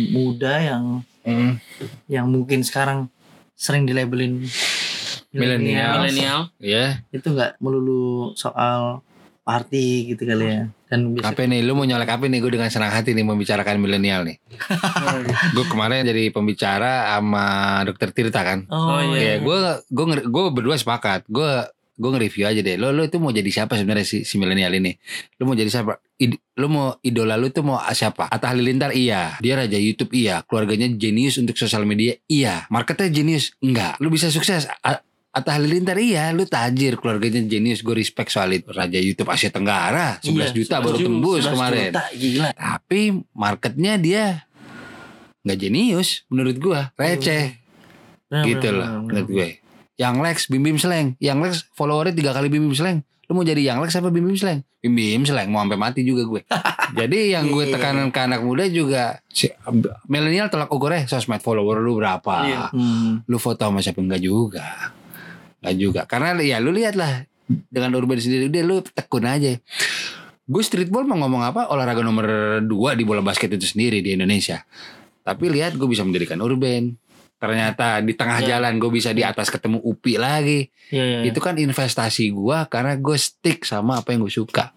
[0.10, 0.84] muda yang
[1.22, 1.54] Mm.
[2.10, 3.06] yang mungkin sekarang
[3.54, 4.42] sering dilabelin.
[5.34, 6.40] Milenial.
[6.60, 9.00] ya itu nggak melulu soal
[9.42, 12.68] party gitu kali ya dan bisa apa nih lu mau nyolek apa nih gue dengan
[12.68, 14.38] senang hati nih membicarakan milenial nih
[15.56, 17.46] gue kemarin jadi pembicara sama
[17.82, 19.36] dokter Tirta kan oh, Oh, Ya, iya.
[19.40, 21.26] gue gue gue berdua sepakat.
[21.26, 21.48] Gue
[21.96, 22.76] gue nge-review aja deh.
[22.76, 24.94] Lo lo itu mau jadi siapa sebenarnya si, si milenial ini?
[25.38, 26.02] Lo mau jadi siapa?
[26.18, 28.26] Id, lo mau idola lo itu mau siapa?
[28.26, 29.38] Atta Halilintar iya.
[29.38, 30.42] Dia raja YouTube iya.
[30.42, 32.66] Keluarganya jenius untuk sosial media iya.
[32.70, 33.98] Marketnya jenius enggak.
[33.98, 34.66] Lo bisa sukses.
[34.82, 38.68] A- Atta Halilintar iya, lu tajir, keluarganya jenius, gue respect soal itu.
[38.68, 41.84] Raja YouTube Asia Tenggara, 11 Iya, juta 11 baru tembus 11 kemarin.
[41.88, 42.50] juta, gila.
[42.52, 43.00] Tapi
[43.32, 44.26] marketnya dia
[45.42, 47.56] nggak jenius menurut gua, receh.
[48.28, 49.50] Bener, gitu loh bener, menurut gue.
[49.96, 51.08] Yang Lex Bim Bim Sleng.
[51.18, 53.00] Yang Lex followernya tiga kali Bim Bim Sleng.
[53.26, 54.60] Lu mau jadi yang Lex apa Bim Bim Sleng?
[54.78, 56.42] Bim Bim Sleng mau sampai mati juga gue.
[56.92, 57.80] Jadi yang gue Iya.
[57.80, 59.48] tekanan ke anak muda juga si,
[60.06, 62.36] milenial tolak ukurnya sosmed follower lu berapa?
[62.44, 62.62] Iya.
[62.76, 63.24] Hmm.
[63.24, 64.04] lu foto sama siapa?
[64.04, 64.92] Enggak juga
[65.62, 66.02] enggak juga.
[66.10, 67.24] Karena ya lu lihat lah
[67.70, 69.56] dengan urban sendiri dia lu tekun aja.
[70.44, 71.72] Gue streetball mau ngomong apa?
[71.72, 74.66] Olahraga nomor dua di bola basket itu sendiri di Indonesia.
[75.22, 76.98] Tapi lihat gue bisa mendirikan urban.
[77.38, 78.58] Ternyata di tengah Ya.
[78.58, 80.70] jalan gue bisa di atas ketemu Upi lagi.
[80.92, 81.30] Iya, iya, iya.
[81.32, 84.74] itu kan investasi gue karena gue stick sama apa yang gue suka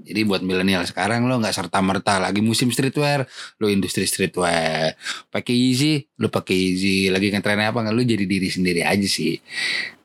[0.00, 3.28] Jadi buat milenial sekarang lo nggak serta merta lagi musim streetwear,
[3.60, 4.96] lo industri streetwear.
[5.28, 7.12] Pakai easy, lo pakai easy.
[7.12, 9.36] Lagi ngetrennya apa nggak lo jadi diri sendiri aja sih.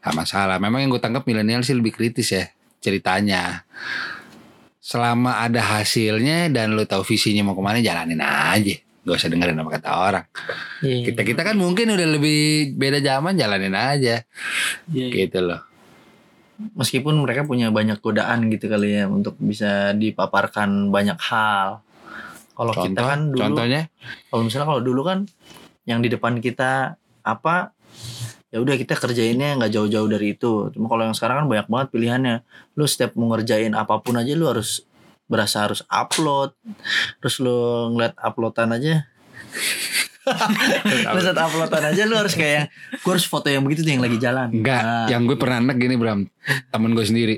[0.05, 0.61] Gak masalah.
[0.61, 2.45] Memang yang gue tangkap milenial sih lebih kritis ya
[2.77, 3.65] ceritanya.
[4.77, 8.77] Selama ada hasilnya dan lo tahu visinya mau ke mana jalanin aja.
[9.05, 10.25] Gak usah dengerin apa kata orang.
[10.85, 11.09] Iya.
[11.09, 14.21] Kita kita kan mungkin udah lebih beda zaman jalanin aja.
[14.93, 15.25] Iya, iya.
[15.25, 15.74] Gitu loh.
[16.55, 21.83] Meskipun mereka punya banyak godaan gitu kali ya untuk bisa dipaparkan banyak hal.
[22.55, 23.91] Kalau kita kan dulu contohnya?
[24.31, 25.27] kalau misalnya kalau dulu kan
[25.83, 26.95] yang di depan kita
[27.27, 27.75] apa
[28.47, 30.71] ya udah kita kerjainnya nggak jauh-jauh dari itu.
[30.71, 32.35] Cuma kalau yang sekarang kan banyak banget pilihannya.
[32.79, 34.87] Lu setiap mau ngerjain apa pun aja lu harus
[35.27, 36.55] berasa harus upload.
[37.19, 39.03] Terus lu ngeliat uploadan aja
[41.13, 44.17] lu saat uploadan aja lu harus kayak gue harus foto yang begitu tuh yang lagi
[44.17, 44.49] jalan.
[44.51, 46.25] Enggak, Nah, yang gue pernah enak gini Bram.
[46.69, 47.35] Temen gue sendiri.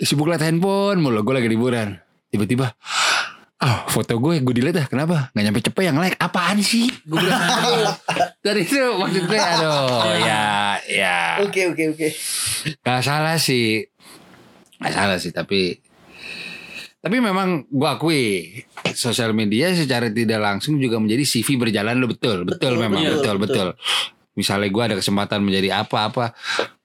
[0.00, 2.00] Sibuk liat handphone mulu Gue lagi liburan.
[2.32, 2.72] Tiba-tiba
[3.60, 5.28] Oh foto gue gue delete dah Kenapa?
[5.32, 6.88] Gak nyampe cepet yang like Apaan sih?
[7.04, 7.92] Gue bilang aduh.
[8.40, 11.40] Dari itu maksud gue Aduh ya Ya.
[11.44, 12.08] Oke oke oke.
[12.80, 13.84] Gak salah sih.
[14.80, 15.76] Gak salah sih Tapi
[16.98, 18.24] Tapi memang gue akui
[18.94, 23.14] Sosial media secara tidak langsung Juga menjadi CV berjalan lo betul Betul, Betul, memang betul,
[23.18, 23.66] betul, betul.
[23.74, 24.32] betul.
[24.34, 26.34] Misalnya gue ada kesempatan menjadi apa-apa.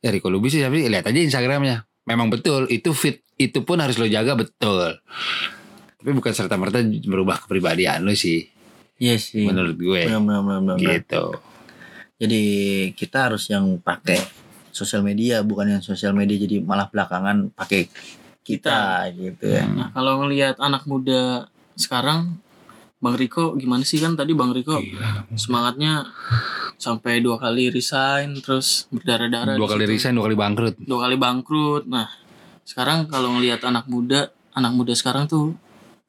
[0.03, 1.85] Ya Riko Lubis sih Tapi lihat aja Instagramnya.
[2.05, 4.99] Memang betul Itu fit Itu pun harus lo jaga betul.
[5.99, 8.47] Tapi bukan serta-merta berubah kepribadian lo sih.
[8.99, 9.47] Iya sih.
[9.47, 10.07] Menurut gue.
[10.07, 10.77] Benar benar benar benar.
[10.99, 11.23] Gitu.
[12.19, 12.43] Jadi
[12.99, 14.19] kita harus yang pakai
[14.75, 17.87] sosial media bukan yang sosial media jadi malah belakangan pakai
[18.43, 19.67] kita, gitu ya.
[19.69, 21.47] Nah, kalau ngelihat anak muda
[21.79, 22.43] sekarang
[22.99, 24.75] Bang Riko gimana sih kan tadi Bang Riko
[25.39, 26.03] semangatnya
[26.75, 29.93] sampai dua kali resign terus berdarah-darah Dua kali situ.
[29.95, 31.83] resign Dua kali bangkrut dua kali bangkrut.
[31.87, 32.11] Nah,
[32.67, 35.55] sekarang kalau ngelihat anak muda, anak muda sekarang tuh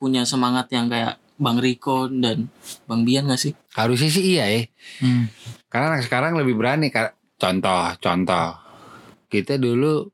[0.03, 2.51] punya semangat yang kayak Bang Riko dan
[2.91, 3.55] Bang Bian gak sih?
[3.73, 4.63] Harusnya sih iya ya
[5.01, 5.31] Hmm.
[5.71, 7.39] Karena anak sekarang lebih berani Kak.
[7.39, 8.59] Contoh, contoh.
[9.31, 10.11] Kita dulu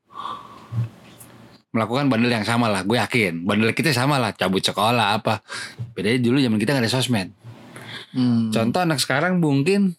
[1.77, 2.81] melakukan bandel yang sama lah.
[2.81, 3.45] Gue yakin.
[3.45, 4.33] Bandel kita sama lah.
[4.33, 5.45] Cabut sekolah apa.
[5.93, 7.29] Bedanya dulu zaman kita gak ada sosmed.
[8.17, 8.49] Hmm.
[8.49, 9.93] Contoh anak sekarang mungkin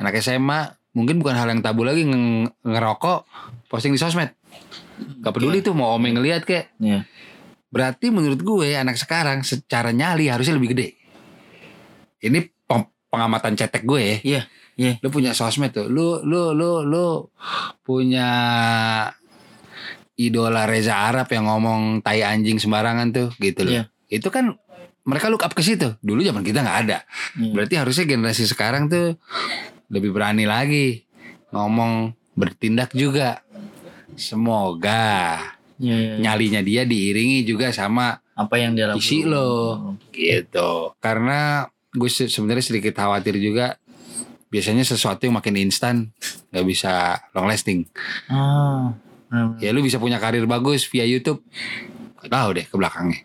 [0.00, 3.28] anak SMA mungkin bukan hal yang tabu lagi nge- ngerokok
[3.68, 4.32] posting di sosmed.
[5.20, 6.72] Gak peduli tuh mau om yang ngeliat kayak.
[6.80, 7.04] Iya.
[7.68, 10.88] Berarti menurut gue anak sekarang secara nyali harusnya lebih gede.
[12.22, 12.38] Ini
[13.12, 14.16] pengamatan cetek gue ya.
[14.24, 14.40] Iya,
[14.80, 14.92] iya.
[15.04, 15.90] Lu punya sosmed tuh.
[15.92, 17.28] Lu lu lu lu
[17.84, 18.28] punya
[20.24, 23.72] idola Reza Arab yang ngomong tai anjing sembarangan tuh gitu loh.
[23.72, 23.82] Iya.
[24.08, 24.54] Itu kan
[25.02, 25.96] mereka look up ke situ.
[25.98, 26.98] Dulu zaman kita nggak ada.
[27.34, 27.50] Iya.
[27.50, 29.18] Berarti harusnya generasi sekarang tuh
[29.88, 31.02] lebih berani lagi
[31.50, 33.42] ngomong bertindak juga.
[34.14, 35.40] Semoga
[35.76, 36.20] Iya, iya, iya.
[36.20, 39.02] nyalinya dia diiringi juga sama Apa yang dia lakukan?
[39.02, 39.50] isi lo
[40.08, 40.94] gitu.
[40.96, 43.76] Karena gue se- sebenarnya sedikit khawatir juga
[44.46, 46.12] biasanya sesuatu yang makin instan
[46.48, 46.92] nggak bisa
[47.32, 47.88] long lasting.
[48.28, 48.94] Ah.
[49.58, 51.40] Ya lu bisa punya karir bagus via YouTube.
[52.20, 53.24] Gak tahu deh ke belakangnya.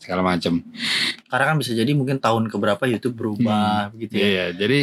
[0.00, 0.64] Segala macam.
[1.28, 4.26] Karena kan bisa jadi mungkin tahun keberapa YouTube berubah gitu ya.
[4.26, 4.78] Iya, jadi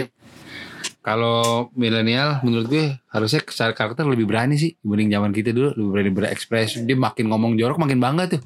[1.00, 5.90] kalau milenial menurut gue harusnya secara karakter lebih berani sih dibanding zaman kita dulu lebih
[5.96, 8.42] berani berekspresi dia makin ngomong jorok makin bangga tuh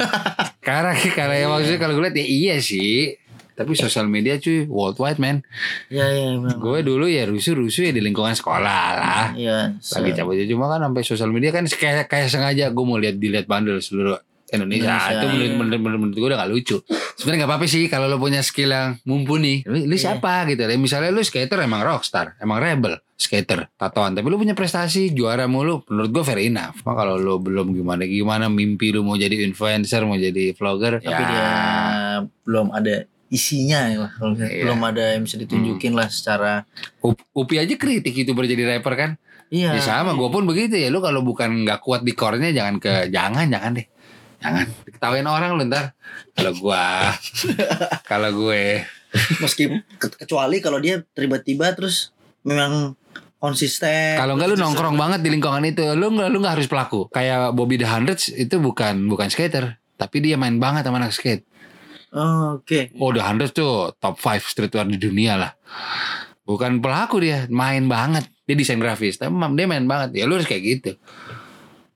[0.66, 3.18] karena karena ya maksudnya kalau gue lihat ya iya sih
[3.52, 5.44] tapi sosial media cuy worldwide man
[5.86, 9.26] Iya, iya, gue dulu ya rusuh-rusuh ya di lingkungan sekolah lah.
[9.34, 9.76] Iya.
[9.78, 13.16] se- lagi cabut cuma kan sampai sosial media kan kayak kayak sengaja gue mau lihat
[13.16, 14.16] dilihat bandel seluruh
[14.48, 15.12] Indonesia, Indonesia.
[15.14, 16.76] itu menurut, menurut, menurut, menurut gue udah gak lucu.
[17.14, 19.64] Sebenarnya nggak apa-apa sih kalau lo punya skill yang mumpuni.
[19.64, 20.12] Lu, lu Iya.
[20.12, 20.60] siapa gitu.
[20.60, 24.12] Ya misalnya lu skater emang rockstar emang rebel skater tatoan.
[24.12, 26.76] Tapi lu punya prestasi juara mulu menurut gue fair enough.
[26.78, 31.08] Cuma kalau lu belum gimana gimana mimpi lu mau jadi influencer mau jadi vlogger Tapi
[31.14, 31.48] ya, dia
[32.42, 34.12] belum ada isinya ya lah.
[34.12, 34.62] Kalau misalnya Iya.
[34.62, 36.68] Belum ada yang bisa ditunjukin lah secara
[37.00, 39.10] Up- Upi aja kritik itu jadi rapper kan
[39.48, 39.76] Iya.
[39.76, 40.88] Ya sama, gue pun begitu ya.
[40.88, 43.84] Lu kalau bukan nggak kuat di core-nya jangan ke jangan jangan deh.
[44.38, 45.92] Jangan diketawain orang lu ntar.
[46.32, 47.12] Kalau gua
[48.10, 48.80] kalau gue
[49.38, 52.96] Meski ke- kecuali kalau dia tiba-tiba terus memang
[53.36, 54.16] konsisten.
[54.16, 57.10] kalau nggak lu nongkrong banget di lingkungan itu, lu nggak lu nggak harus pelaku.
[57.10, 61.44] Kayak Bobby the Hundreds itu bukan bukan skater, tapi dia main banget sama anak skate.
[62.12, 62.92] Oh, Oke.
[63.00, 65.52] Oh, the Hundreds tuh top 5 streetwear di dunia lah.
[66.44, 68.28] Bukan pelaku dia, main banget.
[68.44, 70.20] Dia desain grafis, tapi dia main banget.
[70.20, 70.90] Ya lu harus kayak gitu.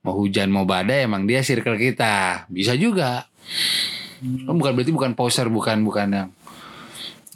[0.06, 2.46] Mau hujan mau badai emang dia circle kita.
[2.48, 3.28] Bisa juga.
[4.48, 6.30] Oh, bukan berarti bukan poser, bukan bukan yang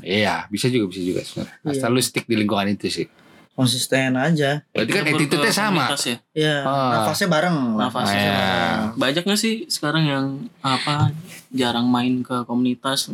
[0.01, 1.57] Iya, bisa juga bisa juga sebenarnya.
[1.69, 3.07] Asal lu stick di lingkungan itu sih.
[3.61, 4.65] Konsisten aja.
[4.73, 5.85] Berarti kan attitude-nya sama.
[5.93, 6.17] ya.
[6.33, 6.91] Ya, Ah.
[6.97, 7.57] nafasnya bareng.
[7.77, 7.87] lah.
[7.87, 8.41] Nafasnya Ah, sama.
[8.41, 8.97] ya.
[8.97, 10.27] Banyak gak sih sekarang yang
[10.59, 11.13] apa
[11.51, 13.13] jarang main ke komunitas,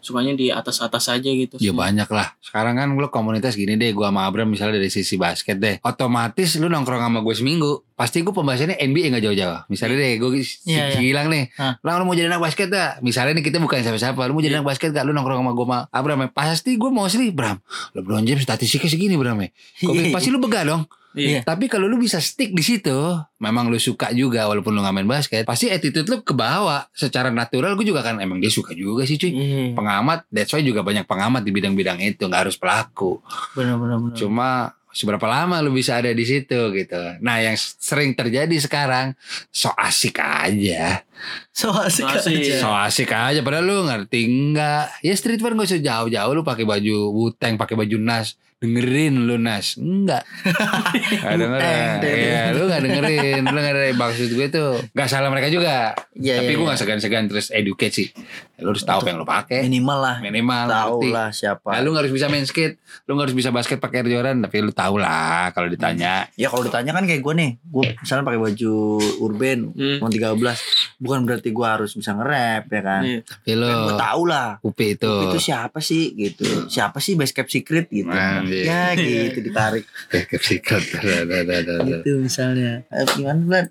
[0.00, 1.58] sukanya di atas-atas aja gitu.
[1.58, 1.86] Ya semua.
[1.86, 2.28] banyak lah.
[2.38, 5.76] Sekarang kan lu komunitas gini deh, gua sama Abram misalnya dari sisi basket deh.
[5.82, 9.60] Otomatis lu nongkrong sama gue seminggu, pasti gue pembahasannya NBA nggak jauh-jauh.
[9.68, 10.98] Misalnya deh, gue si Iya, iya.
[11.00, 13.00] Gilang nih, lah lu mau jadi anak basket gak?
[13.00, 14.62] Misalnya nih kita bukan siapa-siapa, lu mau jadi Iya.
[14.62, 15.04] anak basket gak?
[15.04, 16.28] Lu nongkrong sama gue sama Abram, ya.
[16.30, 17.58] pasti gue mau sih, Bram.
[17.92, 19.48] LeBron James statistiknya segini, Bram ya.
[19.82, 20.12] Kok Iya.
[20.14, 20.82] pasti lu begah dong.
[21.18, 21.40] Iya.
[21.42, 22.94] Tapi kalau lu bisa stick di situ,
[23.42, 26.86] memang lu suka juga walaupun lu gak main basket, pasti attitude lu ke bawah.
[26.94, 29.30] Secara natural gue juga kan emang dia suka juga sih cuy.
[29.34, 33.18] Iya, Pengamat, that's why juga banyak pengamat di bidang-bidang itu, nggak harus pelaku.
[33.58, 33.98] benar-benar.
[33.98, 34.16] benar.
[34.16, 34.48] Cuma
[34.88, 36.98] seberapa lama lu bisa ada di situ gitu.
[37.20, 39.14] Nah, yang sering terjadi sekarang
[39.52, 41.04] so asik aja.
[41.52, 42.34] So asik So asik.
[42.40, 42.54] aja.
[42.58, 44.90] So asik aja padahal lu ngerti enggak.
[45.04, 48.34] Ya streetwear gak usah jauh-jauh lu pakai baju Wu-Tang, pakai baju Nas.
[48.58, 49.78] Dengerin lu Nas.
[49.78, 50.26] Enggak.
[51.22, 51.98] Gak dengerin.
[52.02, 53.42] Iya, lu gak dengerin.
[53.46, 53.94] Lu gak dengerin.
[53.94, 55.94] Maksud gue tuh gak salah mereka juga.
[56.10, 56.70] Iya, Tapi iya, gue iya.
[56.74, 58.08] gak segan-segan terus educate sih.
[58.58, 59.62] Lu harus tahu apa yang lu pakai.
[59.62, 60.16] Minimal lah.
[60.18, 61.08] Minimal Tahu ngerti.
[61.14, 61.68] lah siapa.
[61.70, 62.74] Nah, lu gak harus bisa main skate,
[63.06, 66.26] lu gak harus bisa basket pakai Air Jordan, tapi lu tau lah kalau ditanya.
[66.34, 68.74] Ya kalau ditanya kan kayak gue nih, gue misalnya pakai baju
[69.22, 70.02] urban, Hmm.
[70.02, 70.58] mau 13,
[70.98, 73.02] bukan berarti gue harus bisa nge-rap ya kan.
[73.06, 73.20] Iya.
[73.22, 74.50] Tapi lu gue tahu lah.
[74.66, 75.12] Upi itu.
[75.30, 76.66] Itu siapa sih gitu?
[76.66, 78.10] Siapa sih base secret gitu?
[78.10, 78.47] Nah.
[78.52, 79.38] Ya gitu.
[79.44, 79.84] ditarik.
[80.40, 80.82] Sikat.
[81.84, 82.82] gitu misalnya.
[82.88, 83.68] Eh, gimana Vlad?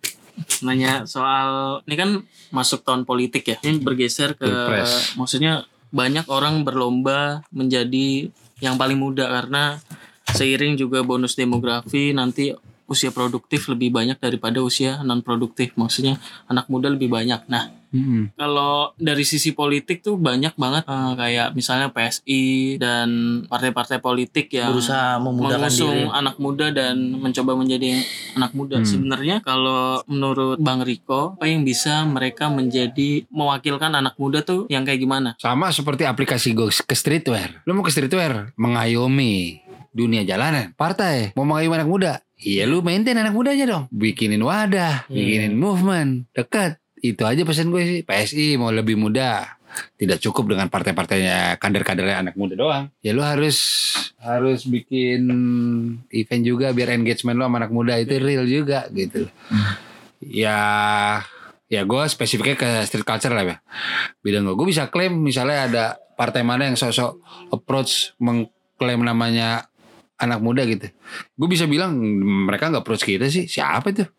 [0.61, 2.09] nanya soal ini kan
[2.53, 3.57] masuk tahun politik ya.
[3.61, 4.49] Ini bergeser ke
[5.17, 8.29] maksudnya banyak orang berlomba menjadi
[8.61, 9.81] yang paling muda karena
[10.33, 12.51] seiring juga bonus demografi nanti
[12.87, 17.45] usia produktif lebih banyak daripada usia non produktif maksudnya anak muda lebih banyak.
[17.51, 18.27] Nah Hmm.
[18.33, 22.43] kalau dari sisi politik tuh banyak banget eh, kayak misalnya PSI
[22.75, 23.07] dan
[23.45, 26.11] partai-partai politik yang Berusaha memudahkan mengusung diri.
[26.11, 28.77] anak muda dan mencoba menjadi anak muda.
[28.77, 28.85] Hmm.
[28.85, 34.83] Sebenarnya kalau menurut Bang Riko, apa yang bisa mereka menjadi mewakilkan anak muda tuh yang
[34.83, 35.39] kayak gimana?
[35.39, 37.63] Sama seperti aplikasi gue ke streetwear.
[37.63, 40.73] Lu mau ke streetwear, mengayomi dunia jalanan.
[40.73, 42.11] Partai mau mengayomi anak muda.
[42.37, 43.83] Iya lu maintain anak mudanya dong.
[43.89, 45.15] Bikinin wadah, Iya.
[45.15, 46.77] bikinin movement, dekat.
[47.01, 47.99] Itu aja pesan gue sih.
[48.01, 49.57] PSI mau lebih muda.
[49.97, 52.85] Tidak cukup dengan partai-partainya kader-kadernya anak muda doang.
[53.05, 53.57] Ya lu harus
[54.17, 55.29] harus bikin
[56.09, 59.29] event juga biar engagement lu sama anak muda itu real juga gitu.
[60.23, 60.57] Ya
[61.67, 63.57] ya gue spesifiknya ke street culture lah ya.
[64.25, 65.83] Bidang gue, gue bisa klaim misalnya ada
[66.17, 67.21] partai mana yang sosok
[67.53, 69.69] approach mengklaim namanya
[70.17, 70.89] anak muda gitu.
[71.37, 71.93] Gue bisa bilang
[72.49, 73.45] mereka nggak approach kita sih.
[73.45, 74.09] Siapa tuh?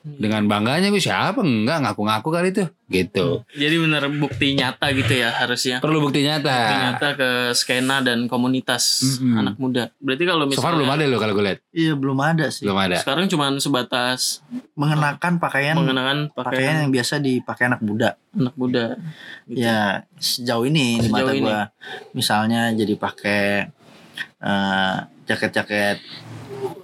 [0.00, 1.44] Dengan bangganya gue siapa?
[1.44, 2.64] Enggak ngaku-ngaku kali itu.
[2.90, 3.46] Gitu.
[3.54, 5.78] Jadi bener bukti nyata gitu ya harusnya.
[5.78, 6.50] Perlu bukti nyata.
[6.50, 9.38] Bukti nyata ke skena dan komunitas Mm-mm.
[9.38, 9.92] anak muda.
[10.02, 11.58] Berarti kalau So far misalnya belum ada loh kalau gue lihat.
[11.70, 12.64] Iya belum ada sih.
[12.66, 12.96] Belum ada.
[12.98, 14.42] sekarang cuman sebatas
[14.74, 18.16] Mengenakan pakaian mengenakan pakaian pakaian yang biasa dipakai anak muda.
[18.34, 18.84] anak muda.
[19.46, 19.60] Gitu.
[19.60, 21.44] Ya sejauh ini di Sejauh mata ini.
[21.44, 21.60] gua
[22.16, 23.68] misalnya jadi pakai
[24.40, 25.98] eh, jaket-jaket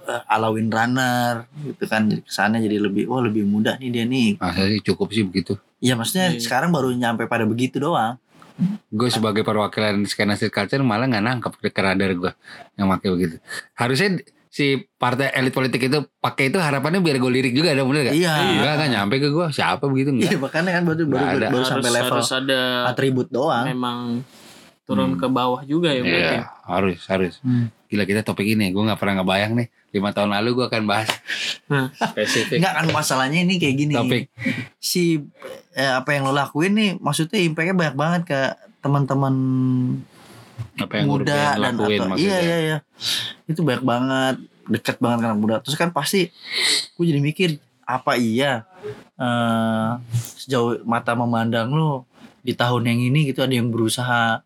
[0.07, 4.39] eh, ala windrunner gitu kan jadi kesannya jadi lebih oh lebih muda nih dia nih.
[4.39, 5.59] Masa sih cukup sih begitu.
[5.77, 6.41] Ya maksudnya Iya.
[6.41, 8.17] sekarang baru nyampe pada begitu doang.
[8.89, 12.31] Gue sebagai perwakilan skena street culture malah nggak nangkep ke radar gue
[12.73, 13.35] yang pakai begitu.
[13.77, 14.17] Harusnya
[14.49, 18.15] si partai elit politik itu pakai itu harapannya biar gue lirik juga ada bener gak?
[18.17, 18.33] Iya.
[18.57, 20.33] Enggak nggak nyampe ke gue siapa begitu enggak.
[20.33, 23.65] Iya makanya kan baru baru, baru harus, sampai level harus ada atribut doang.
[23.69, 24.25] memang
[24.87, 25.19] turun Hmm.
[25.19, 26.33] ke bawah juga ya berarti.
[26.33, 27.33] Iya harus harus.
[27.39, 27.67] Hmm.
[27.85, 31.07] Gila kita topik ini gue nggak pernah ngebayang nih lima tahun lalu gue akan bahas
[31.67, 31.91] Nah.
[31.91, 33.93] spesifik Enggak kan masalahnya ini kayak gini.
[33.93, 34.23] topik.
[34.77, 35.19] Si
[35.71, 38.39] eh, apa yang lo lakuin nih maksudnya impactnya banyak banget ke
[38.79, 39.35] teman-teman
[40.75, 42.23] Apa yang muda dan lakuin atau, maksudnya.
[42.23, 42.77] iya iya iya
[43.45, 46.33] itu banyak banget dekat banget dengan anak muda terus kan pasti
[46.91, 47.49] gue jadi mikir
[47.83, 48.65] apa iya
[49.15, 49.89] eh
[50.37, 52.03] sejauh mata memandang lo
[52.39, 54.41] di tahun yang ini gitu ada yang berusaha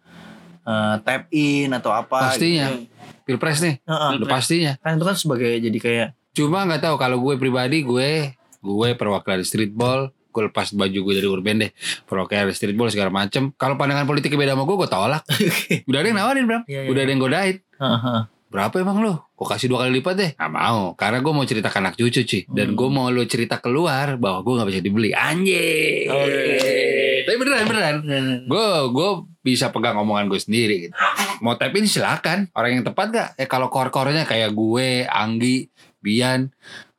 [0.71, 2.67] eh, tap in atau apa Pastinya.
[2.69, 2.87] gitu.
[3.23, 3.75] Pilpres nih.
[3.81, 4.09] Heeh.
[4.15, 4.73] Udah pastinya.
[4.77, 9.41] kan itu kan sebagai jadi kayak Cuma nggak tahu kalau gue pribadi gue gue perwakilan
[9.41, 11.71] streetball gue lepas baju gue dari urban deh
[12.03, 15.23] perwakilan streetball segala macem kalau pandangan politiknya beda sama gue gue tolak
[15.89, 18.19] udah ada yang nawarin bram Iya, iya, udah ada yang godain heeh.
[18.47, 21.67] berapa emang lo gue kasih dua kali lipat deh nggak mau karena gue mau cerita
[21.67, 22.77] ke anak cucu cuy dan Hmm.
[22.77, 27.10] gue mau lo cerita keluar bahwa gue nggak bisa dibeli anjing Oke.
[27.25, 27.97] Tapi beneran beneran
[28.45, 29.09] gue gue
[29.41, 30.93] bisa pegang omongan gue sendiri gitu.
[31.41, 31.57] mau
[31.87, 35.69] silakan orang yang tepat gak eh kalau core-corenya kayak gue Anggi
[36.01, 36.49] Bian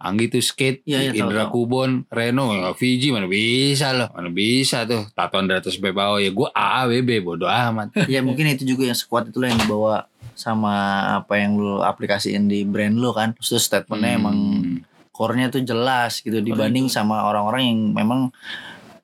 [0.03, 1.67] Anggi tuh skate iya, tahu, Indra tahu.
[1.67, 6.19] Kubon Reno ya, Fiji mana bisa loh mana bisa tuh tatoan dari atas sampai bawah
[6.19, 10.75] ya gue AAWB bodo amat ya mungkin itu juga yang sekuat itulah yang dibawa sama
[11.23, 13.37] apa yang lu aplikasiin di brand lu kan.
[13.37, 14.79] Terus statementnya emang Hmm.
[15.13, 18.33] core-nya tuh jelas gitu dibanding sama orang-orang yang memang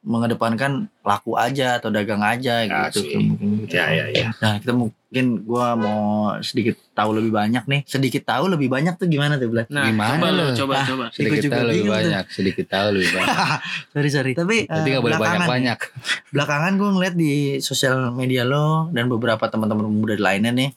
[0.00, 3.02] mengedepankan laku aja atau dagang aja gitu.
[3.02, 3.18] Asik.
[3.18, 3.74] Mungkin gitu.
[3.76, 4.28] Ya, ya, ya.
[4.38, 4.94] Nah, kita mungkin
[5.42, 6.02] gua mau
[6.38, 7.80] sedikit tahu lebih banyak nih.
[7.84, 9.66] Sedikit tahu lebih banyak tuh gimana tuh, Blan?
[9.68, 10.86] Nah, Gimana coba lo, coba Ah.
[10.86, 11.04] coba.
[11.10, 11.92] Sedikit juga tahu lebih tuh.
[11.92, 13.36] banyak, sedikit tahu lebih banyak.
[13.92, 14.32] sorry, sorry.
[14.32, 15.78] Tapi Nanti eh, nggak boleh banyak-banyak.
[16.34, 20.70] belakangan gue ngeliat di sosial media lo dan beberapa teman-teman muda lainnya nih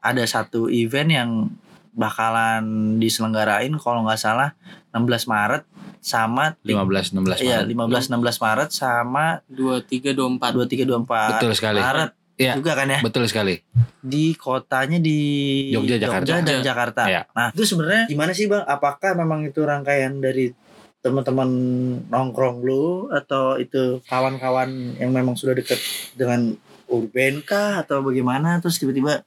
[0.00, 1.30] ada satu event yang
[1.90, 4.54] bakalan diselenggarain kalau nggak salah
[4.94, 5.62] 16 Maret
[6.00, 7.68] sama 15 16 Iya, Maret.
[7.70, 10.50] 15 16 Maret sama Dua tiga dua empat.
[10.56, 11.80] 23 24 Betul sekali.
[11.80, 12.10] Maret
[12.40, 12.56] Iya.
[12.56, 13.60] juga kan ya Betul sekali.
[14.00, 15.18] di kotanya di
[15.70, 16.40] Jogja, Jakarta.
[16.40, 16.64] dan Jogja.
[16.72, 17.02] Jakarta.
[17.04, 17.22] Iya.
[17.36, 18.64] Nah, itu sebenarnya gimana sih, Bang?
[18.64, 20.48] Apakah memang itu rangkaian dari
[21.00, 21.48] teman-teman
[22.08, 25.76] nongkrong lu atau itu kawan-kawan yang memang sudah dekat
[26.12, 26.56] dengan
[26.88, 29.24] urban kah atau bagaimana terus tiba-tiba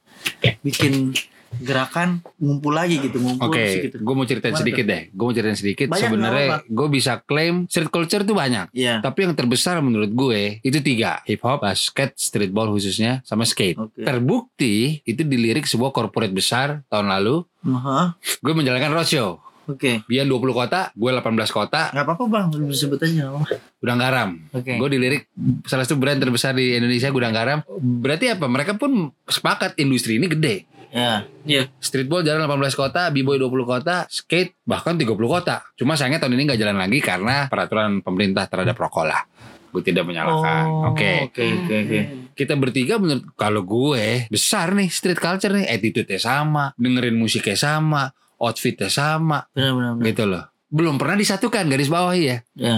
[0.60, 1.14] bikin
[1.60, 3.96] gerakan ngumpul lagi gitu ngumpul Oke, terus gitu.
[4.02, 5.02] gue mau ceritain sedikit deh.
[5.12, 5.86] Gue mau ceritain sedikit.
[5.94, 8.70] Sebenarnya gue bisa klaim street culture tuh banyak.
[8.74, 9.04] Iya.
[9.04, 13.78] Tapi yang terbesar menurut gue itu tiga hip hop, basket, streetball khususnya, sama skate.
[13.78, 14.02] Oke.
[14.02, 17.44] Terbukti itu dilirik sebuah corporate besar tahun lalu.
[17.64, 18.12] Aha,
[18.44, 19.40] Gue menjalankan roadshow.
[19.64, 20.04] Oke.
[20.04, 23.32] Dia 20 kota, gue 18 kota, nggak apa-apa bang, sebut aja.
[23.80, 24.30] Gudang Garam.
[24.52, 24.76] Oke.
[24.76, 25.28] Gue dilirik
[25.64, 27.64] salah satu brand terbesar di Indonesia Gudang Garam.
[27.80, 28.44] Berarti apa?
[28.44, 30.68] Mereka pun sepakat industri ini gede.
[30.94, 31.26] Ya.
[31.42, 31.66] Iya.
[31.82, 35.66] Streetball jalan 18 kota, b-boy 20 kota, skate bahkan 30 kota.
[35.74, 39.26] Cuma sayangnya tahun ini nggak jalan lagi karena peraturan pemerintah terhadap rokok lah.
[39.74, 40.70] Gue tidak menyalahkan.
[40.70, 41.34] Oh, Oke.
[41.34, 42.00] Oke, oke, oke.
[42.38, 48.14] Kita bertiga menurut kalau gue besar nih street culture nih, attitude-nya sama, dengerin musiknya sama,
[48.38, 50.06] outfitnya sama, Benar, benar, benar.
[50.06, 50.44] gitu loh.
[50.70, 52.38] Belum pernah disatukan garis bawahi ya.
[52.54, 52.76] Ya.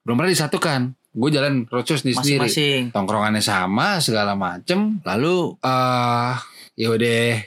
[0.00, 0.96] Belum pernah disatukan.
[1.12, 2.40] Gue jalan roadshow sendiri sendiri.
[2.48, 2.82] Masing-masing.
[2.96, 5.04] Tongkrongannya sama segala macem.
[5.04, 6.34] Lalu eh
[6.74, 7.42] ya udah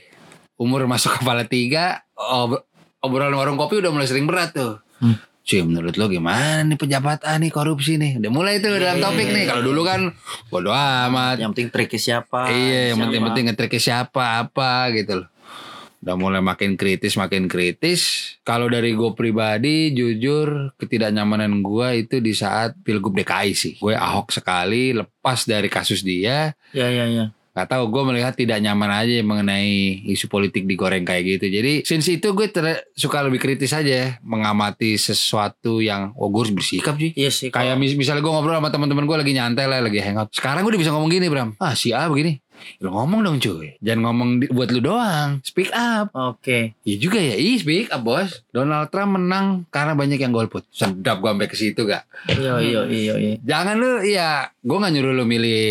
[0.55, 2.63] umur masuk kepala tiga, ob-
[2.99, 4.79] obrolan warung kopi udah mulai sering berat tuh.
[4.97, 5.17] Hmm.
[5.41, 9.03] Cuy menurut lo gimana nih pejabat A nih korupsi nih Udah mulai tuh dalam Iya,
[9.03, 9.49] topik iya, nih iya.
[9.53, 10.01] Kalau dulu kan
[10.49, 12.39] bodo amat Yang penting triknya siapa?
[12.47, 13.03] Iya yang siapa.
[13.05, 15.27] penting-penting ngetriknya siapa apa gitu loh
[16.01, 18.01] Udah mulai makin kritis makin kritis
[18.41, 24.33] Kalau dari gue pribadi jujur ketidaknyamanan gue itu di saat Pilgub DKI sih Gue ahok
[24.33, 27.25] sekali lepas dari kasus dia Ya, ya, ya.
[27.55, 29.71] Gak tahu gue melihat tidak nyaman aja mengenai
[30.05, 34.99] isu politik digoreng kayak gitu Jadi since itu gue ter- suka lebih kritis aja Mengamati
[34.99, 37.47] sesuatu yang Oh gue harus bersikap sih Iya sih.
[37.47, 40.29] Kayak mis- misalnya gue ngobrol sama teman-teman gue lagi nyantai lah, lagi hangout.
[40.31, 41.55] Sekarang gue udah bisa ngomong gini, Bram.
[41.57, 42.43] Ah, si A begini.
[42.79, 43.75] Lu ngomong dong cuy.
[43.79, 45.39] Jangan ngomong di- buat lu doang.
[45.41, 46.11] Speak up.
[46.11, 46.75] Oke.
[46.81, 47.35] Iya juga ya.
[47.35, 48.43] Ih, speak up, bos.
[48.49, 50.67] Donald Trump menang karena banyak yang golput.
[50.69, 52.03] Sedap gue sampai ke situ gak?
[52.27, 53.35] Iya, iya, iya, iya.
[53.39, 54.51] Jangan lu, iya.
[54.57, 55.63] Gue gak nyuruh lu milih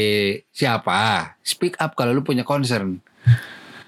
[0.49, 1.35] siapa.
[1.41, 3.01] Speak up kalau lu punya concern.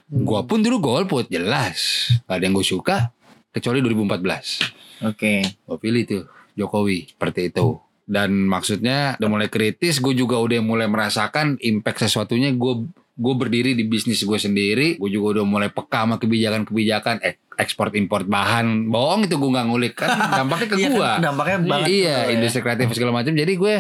[0.07, 2.11] Gue pun dulu golput, jelas.
[2.25, 3.11] Gak ada yang gue suka.
[3.49, 4.69] Kecuali 2014
[5.09, 5.41] Oke.
[5.41, 10.87] gue pilih tuh Jokowi seperti itu dan maksudnya udah mulai kritis gue juga udah mulai
[10.87, 12.55] merasakan impact sesuatunya.
[12.55, 14.95] Gue gue berdiri di bisnis gue sendiri.
[14.97, 17.19] Gue juga udah mulai peka sama kebijakan-kebijakan.
[17.21, 18.87] Eh, ekspor import bahan.
[18.87, 19.95] Bohong itu gue nggak ngulik.
[19.97, 21.89] Kan dampaknya ke Iya gue kan, dampaknya banget.
[21.89, 22.37] iya ya.
[22.37, 23.33] industri kreatif segala macam.
[23.33, 23.75] Jadi gue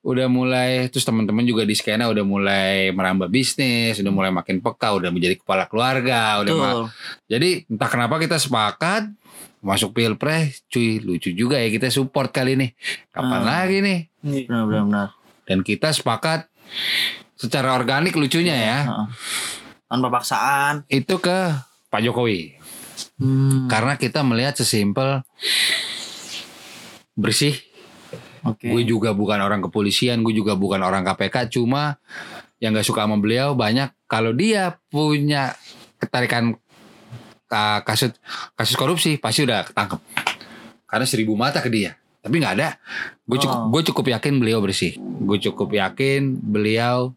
[0.00, 4.96] udah mulai terus teman-teman juga di skena udah mulai merambah bisnis udah mulai makin peka
[4.96, 6.88] udah menjadi kepala keluarga udah ma-
[7.28, 9.12] jadi entah kenapa kita sepakat
[9.60, 12.68] masuk pilpres, cuy lucu juga ya kita support kali ini.
[13.08, 13.46] Kapan Ah.
[13.60, 14.00] lagi nih?
[14.20, 15.08] Benar, benar, benar.
[15.44, 16.46] Dan kita sepakat
[17.34, 19.06] secara organik lucunya ya Heeh.
[19.86, 20.84] Tanpa paksaan.
[20.86, 21.38] itu ke
[21.86, 22.58] Pak Jokowi
[23.16, 23.66] Hmm.
[23.66, 25.22] karena kita melihat sesimpel
[27.14, 27.58] bersih.
[28.44, 28.70] Oke.
[28.70, 31.98] Gue juga bukan orang kepolisian, gue juga bukan orang KPK, cuma
[32.58, 35.54] yang gak suka sama beliau banyak kalau dia punya
[35.96, 36.54] ketarikan
[37.48, 38.12] ka- kasus
[38.54, 40.00] kasus korupsi pasti udah ketangkep.
[40.84, 41.96] Karena seribu mata ke dia.
[42.18, 42.76] Tapi nggak ada.
[43.22, 43.68] Gue cukup Oh.
[43.70, 44.94] gue cukup yakin beliau bersih.
[44.98, 47.12] Gue cukup yakin beliau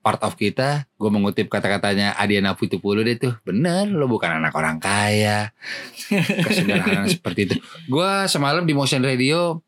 [0.00, 0.88] part of kita.
[0.94, 3.36] Gue mengutip kata-katanya Adiana Putupulu deh tuh.
[3.42, 5.52] Bener lo bukan anak orang kaya.
[6.08, 7.54] Kesederhanaan seperti itu.
[7.86, 9.60] Gue semalam di Motion Radio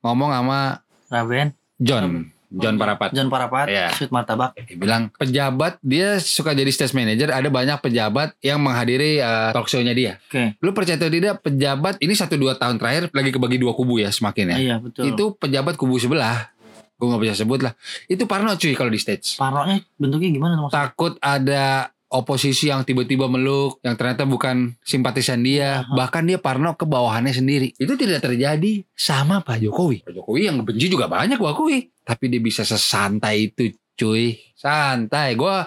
[0.00, 0.60] ngomong sama
[1.08, 1.52] Raben.
[1.76, 3.66] John John Parapat John Parapat.
[3.66, 3.88] Iya.
[3.90, 4.52] Sweet martabak.
[4.54, 9.66] dia bilang pejabat dia suka jadi stage manager ada banyak pejabat yang menghadiri uh, talk
[9.66, 10.56] show-nya dia Oke.
[10.58, 14.08] lu percaya atau tidak pejabat ini satu dua tahun terakhir lagi kebagi dua kubu ya
[14.08, 15.02] semakin ya Iya, betul.
[15.08, 16.52] itu pejabat kubu sebelah
[16.92, 17.72] gue nggak bisa sebut lah
[18.06, 20.76] itu parno cuy kalau di stage Paroknya bentuknya gimana maksudnya?
[20.86, 26.84] takut ada oposisi yang tiba-tiba meluk yang ternyata bukan simpatisan dia bahkan dia parno ke
[26.84, 27.72] bawahannya sendiri.
[27.80, 30.04] Itu tidak terjadi sama Pak Jokowi.
[30.04, 34.38] Pak Jokowi yang benci juga banyak gue akui tapi dia bisa sesantai itu cuy.
[34.54, 35.34] Santai.
[35.34, 35.66] Gua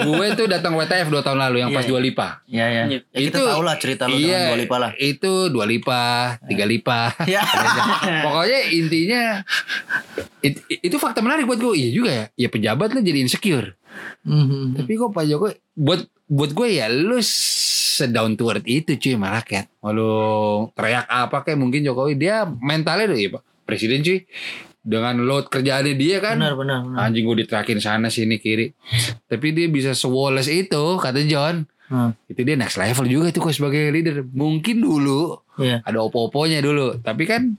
[0.00, 2.28] gue tuh datang WTF 2 tahun lalu yang pas Iya, Dua Lipa.
[2.48, 2.82] Iya ya.
[2.88, 2.98] Iya.
[3.12, 4.90] Ya, kita tahu lah cerita lu iya, Dua Lipa lah.
[4.96, 6.02] Itu Dua Lipa,
[6.48, 7.12] Tiga Lipa.
[7.28, 7.44] Ya.
[8.24, 9.22] Pokoknya intinya
[10.40, 11.76] it- itu fakta menarik buat gue.
[11.76, 12.24] Iya juga ya.
[12.34, 13.76] Ya pejabat lu jadi insecure.
[14.24, 14.80] Mhm.
[14.80, 19.28] Tapi kok Pak Jokowi buat buat gue ya lu sedown to earth itu cuy sama
[19.36, 19.68] rakyat.
[19.84, 24.24] Walau teriak apa kayak mungkin Jokowi dia mentalnya tuh ya Pak Presiden cuy
[24.82, 26.98] dengan load kerjaannya dia kan Benar benar benar.
[27.04, 28.74] anjing gue diterakin sana sini kiri
[29.24, 32.16] tapi dia bisa sewoles itu kata John Hmm.
[32.24, 35.84] itu dia next level juga tuh kok sebagai leader mungkin dulu Iya.
[35.84, 37.52] ada opo-oponya dulu tapi kan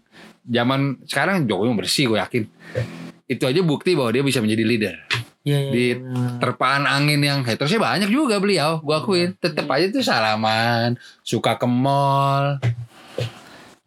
[0.43, 2.43] zaman sekarang Jokowi bersih gue yakin
[3.25, 4.95] itu aja bukti bahwa dia bisa menjadi leader
[5.43, 5.69] Iya iya.
[5.69, 6.39] di benar.
[6.39, 11.67] terpaan angin yang hatersnya banyak juga beliau gue akuin tetep aja tuh salaman suka ke
[11.67, 12.57] mall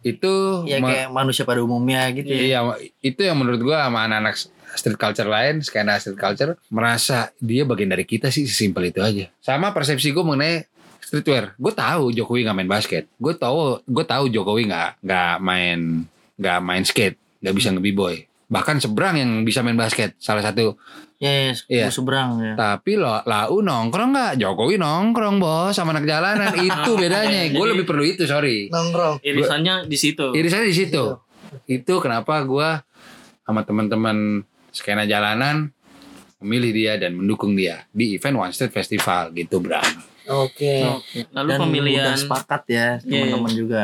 [0.06, 0.32] itu
[0.64, 2.38] Ya ma- kayak manusia pada umumnya gitu ya.
[2.38, 2.58] iya
[3.00, 4.38] itu yang menurut gue sama anak-anak
[4.72, 9.26] street culture lain skena street culture merasa dia bagian dari kita sih simpel itu aja.
[9.38, 10.62] Sama persepsi gue mengenai
[10.98, 11.54] streetwear.
[11.54, 13.10] Gue tahu Jokowi nggak main basket.
[13.16, 15.80] Gue tahu gue tahu Jokowi nggak nggak main
[16.34, 18.14] nggak main skate nggak bisa nge-b-boy
[18.46, 20.78] bahkan seberang yang bisa main basket salah satu
[21.16, 21.52] Iya, Iya.
[21.66, 21.86] iya.
[21.88, 22.52] seberang ya.
[22.54, 24.32] Tapi lo lau nongkrong nggak?
[24.36, 27.48] Jokowi nongkrong bos sama anak jalanan itu bedanya.
[27.48, 28.68] Gue lebih perlu itu sorry.
[28.68, 29.24] Nongkrong.
[29.24, 30.30] Irisannya di situ.
[30.30, 31.16] Irisannya di situ.
[31.64, 32.68] Itu kenapa gue
[33.42, 35.72] sama teman-teman skena jalanan
[36.36, 39.88] memilih dia dan mendukung dia di event One Street Festival gitu Bram.
[40.28, 40.84] Oke.
[40.84, 41.24] Oke.
[41.32, 43.82] Lalu Dan pemilihan udah sepakat ya Iya, teman-teman juga.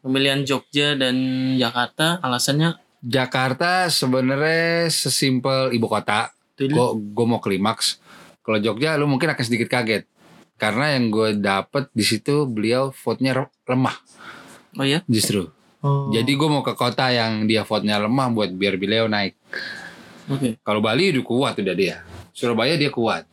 [0.00, 1.14] pemilihan Jogja dan
[1.54, 6.32] Jakarta alasannya Jakarta sebenarnya sesimpel ibu kota.
[6.56, 8.00] Gue gue mau klimaks.
[8.40, 10.08] Kalau Jogja lu mungkin akan sedikit kaget
[10.54, 13.96] karena yang gue dapet di situ beliau vote-nya lemah
[14.78, 15.50] oh ya justru.
[15.84, 16.08] Oh.
[16.08, 19.36] Jadi gue mau ke kota yang dia vote-nya lemah buat biar beliau naik.
[20.32, 22.00] oke Kalau Bali udah kuat udah dia.
[22.32, 23.28] Surabaya dia kuat.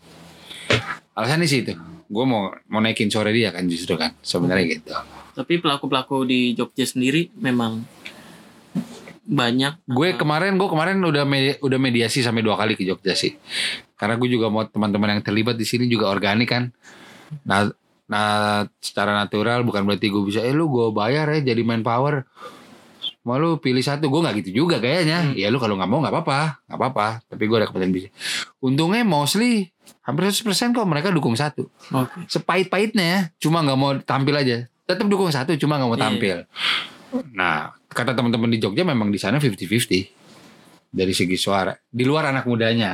[1.15, 1.73] Alasannya sih itu.
[2.11, 4.91] Gue mau mau naikin sore dia kan justru kan sebenarnya gitu.
[5.31, 7.87] tapi pelaku pelaku di Jogja sendiri memang
[9.31, 13.39] banyak Gue kemarin gue kemarin udah me- udah mediasi sampai dua kali ke Jogja sih.
[13.95, 16.67] Karena gue juga mau teman-teman yang terlibat di sini juga organik kan.
[17.41, 17.71] Nah,
[18.05, 18.29] nah
[18.77, 22.27] secara natural bukan berarti gue bisa eh lu gue bayar ya jadi manpower.
[23.21, 25.31] Mau lu pilih satu gue nggak gitu juga kayaknya.
[25.31, 27.07] Ya lu kalau nggak mau nggak apa-apa, nggak apa-apa.
[27.23, 28.07] Tapi gue ada kepentingan bisa.
[28.59, 29.69] Untungnya mostly
[30.01, 31.69] hampir 100% kok mereka dukung satu.
[31.87, 34.57] oke Sepahit-pahitnya ya, cuma nggak mau tampil aja.
[34.83, 36.03] Tetap dukung satu, cuma nggak mau Iya.
[36.03, 36.37] tampil.
[37.31, 40.07] Nah, kata teman-teman di Jogja memang di sana 50-50
[40.91, 41.71] dari segi suara.
[41.75, 42.91] Di luar anak mudanya.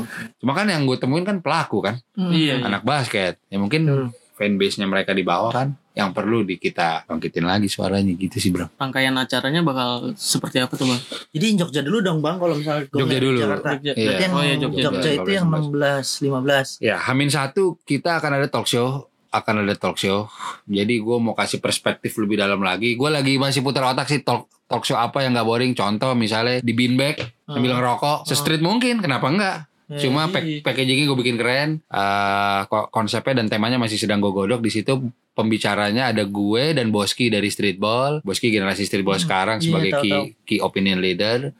[0.00, 1.96] oke Cuma kan yang gue temuin kan pelaku kan,
[2.32, 2.64] iya iya.
[2.64, 3.40] anak basket.
[3.48, 4.10] Ya mungkin Hmm.
[4.38, 8.70] fanbase-nya mereka di bawah kan, yang perlu di kita bangkitin lagi suaranya gitu sih bro.
[8.78, 11.00] rangkaian acaranya bakal seperti apa tuh bang
[11.34, 13.42] Jadi Jogja dulu dong Bang kalau misalnya Jogja dulu.
[13.42, 13.68] Jakarta.
[13.74, 13.92] Jogja.
[13.98, 14.10] Iya.
[14.22, 16.78] Yang oh ya Jogja, Jogja, itu yang 16 15.
[16.78, 20.26] Ya, Hamin satu kita akan ada talk show akan ada talk show.
[20.66, 22.98] Jadi gue mau kasih perspektif lebih dalam lagi.
[22.98, 25.72] Gue lagi masih putar otak sih talk talk show apa yang nggak boring.
[25.72, 29.00] Contoh misalnya di beanbag sambil ngerokok, se-street mungkin.
[29.00, 29.58] Kenapa enggak?
[29.88, 30.32] Ya, Cuma iya.
[30.36, 31.80] pack- packagingnya gue bikin keren.
[31.88, 35.08] Eh, kok konsepnya dan temanya masih sedang gue godok di situ.
[35.32, 38.20] Pembicaranya ada gue dan Boski dari Streetball.
[38.20, 40.24] Boski generasi Streetball sekarang iya, sebagai tahu, key, tahu.
[40.44, 41.54] key opinion leader.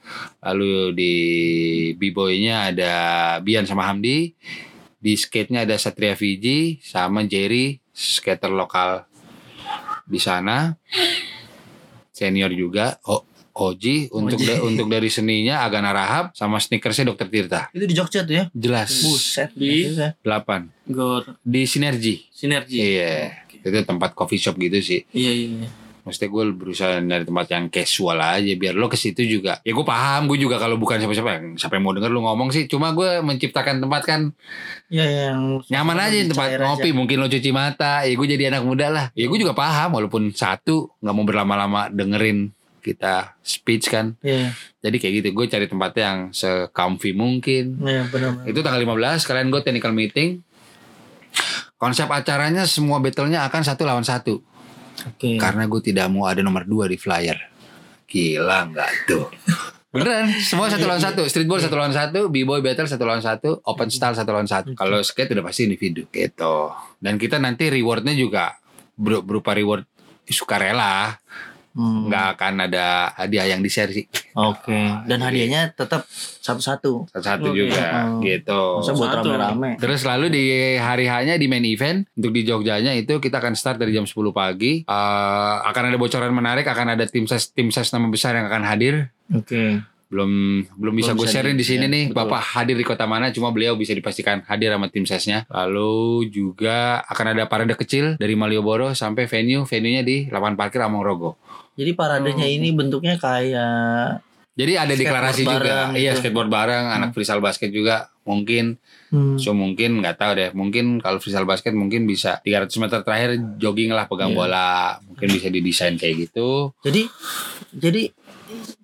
[0.45, 1.15] Lalu di
[1.97, 2.93] B-boy-nya ada
[3.41, 4.35] Bian sama Hamdi.
[4.99, 9.07] Di skate-nya ada Satria Fiji sama Jerry, skater lokal
[10.05, 10.75] di sana.
[12.11, 12.99] Senior juga.
[13.05, 13.23] Oh,
[13.55, 14.47] Oji untuk Oji.
[14.47, 17.67] da- untuk dari seninya Agana Rahab sama sneakersnya Dokter Tirta.
[17.71, 18.45] Itu di Jogja tuh ya.
[18.53, 18.91] Jelas.
[19.03, 19.51] Buset.
[19.53, 19.91] Di-.
[20.23, 22.23] 8 Gor di Sinergi.
[22.31, 23.35] sinergi Iya.
[23.59, 25.03] Itu tempat coffee shop gitu sih.
[25.11, 25.69] iya iya iya.
[26.09, 29.61] Maksudnya gue berusaha nyari tempat yang casual aja biar lo ke situ juga.
[29.61, 32.49] Ya gue paham, gue juga kalau bukan siapa-siapa yang siapa yang mau denger lu ngomong
[32.49, 32.65] sih.
[32.65, 34.21] Cuma gue menciptakan tempat kan
[34.89, 36.89] Iya yang nyaman aja tempat ngopi.
[36.89, 36.97] aja.
[36.97, 38.03] Mungkin lo cuci mata.
[38.03, 39.07] Ya gue jadi anak muda lah.
[39.13, 44.17] Ya gue juga paham walaupun satu nggak mau berlama-lama dengerin kita speech kan.
[44.25, 45.29] Iya, Jadi kayak gitu.
[45.37, 47.77] Gue cari tempatnya yang se-comfy mungkin.
[47.85, 48.49] iya benar.
[48.49, 50.41] Itu tanggal 15 kalian gue technical meeting.
[51.77, 54.43] Konsep acaranya semua battle-nya akan satu lawan satu.
[55.07, 55.39] Oke.
[55.39, 57.39] Karena gue tidak mau ada nomor dua di flyer.
[58.09, 59.27] Gila nggak tuh?
[59.89, 61.25] Beneran, semua satu lawan satu.
[61.25, 64.77] Streetball satu lawan satu, b-boy battle satu lawan satu, open style satu lawan satu.
[64.77, 66.69] Kalau skate udah pasti individu gitu.
[67.01, 68.61] Dan kita nanti rewardnya juga
[68.93, 69.89] ber- berupa reward
[70.29, 71.17] sukarela.
[71.79, 72.11] Hmm.
[72.11, 74.11] Nggak akan ada hadiah yang di-share sih.
[74.35, 74.75] Oke.
[75.09, 77.07] Dan hadiahnya tetap satu-satu.
[77.09, 77.57] Satu-satu Oke.
[77.57, 78.19] juga Oh.
[78.19, 78.63] gitu.
[78.83, 79.31] Masa buat Satu.
[79.31, 79.71] rame-rame.
[79.79, 83.79] Terus lalu di hari hanya di main event untuk di Jogjanya itu kita akan start
[83.79, 84.83] dari jam 10 pagi.
[84.83, 88.63] Eh, akan ada bocoran menarik, akan ada tim ses tim ses nama besar yang akan
[88.65, 89.15] hadir.
[89.31, 89.79] Oke.
[90.09, 90.31] Belum
[90.73, 92.19] belum bisa Belum gue bisa share di- sini ya, nih betul.
[92.19, 93.29] bapak hadir di kota mana.
[93.29, 95.45] Cuma beliau bisa dipastikan hadir sama tim sesnya.
[95.47, 95.93] Lalu
[96.29, 99.63] juga akan ada parade kecil dari Malioboro sampai venue.
[99.63, 101.37] Venue nya di lapangan parkir Among Rogo.
[101.75, 105.77] Jadi paradenya ini bentuknya kayak jadi ada Skateboard deklarasi juga.
[105.95, 106.19] iya gitu.
[106.19, 108.11] skateboard bareng anak freestyle basket juga.
[108.25, 108.75] Mungkin.
[109.09, 110.51] Hmm, so mungkin nggak tahu deh.
[110.51, 114.37] Mungkin kalau freestyle basket mungkin bisa 300 meter terakhir jogging lah pegang Iya.
[114.37, 114.71] bola.
[115.01, 116.75] Mungkin bisa didesain kayak gitu.
[116.81, 117.07] Jadi
[117.71, 118.11] jadi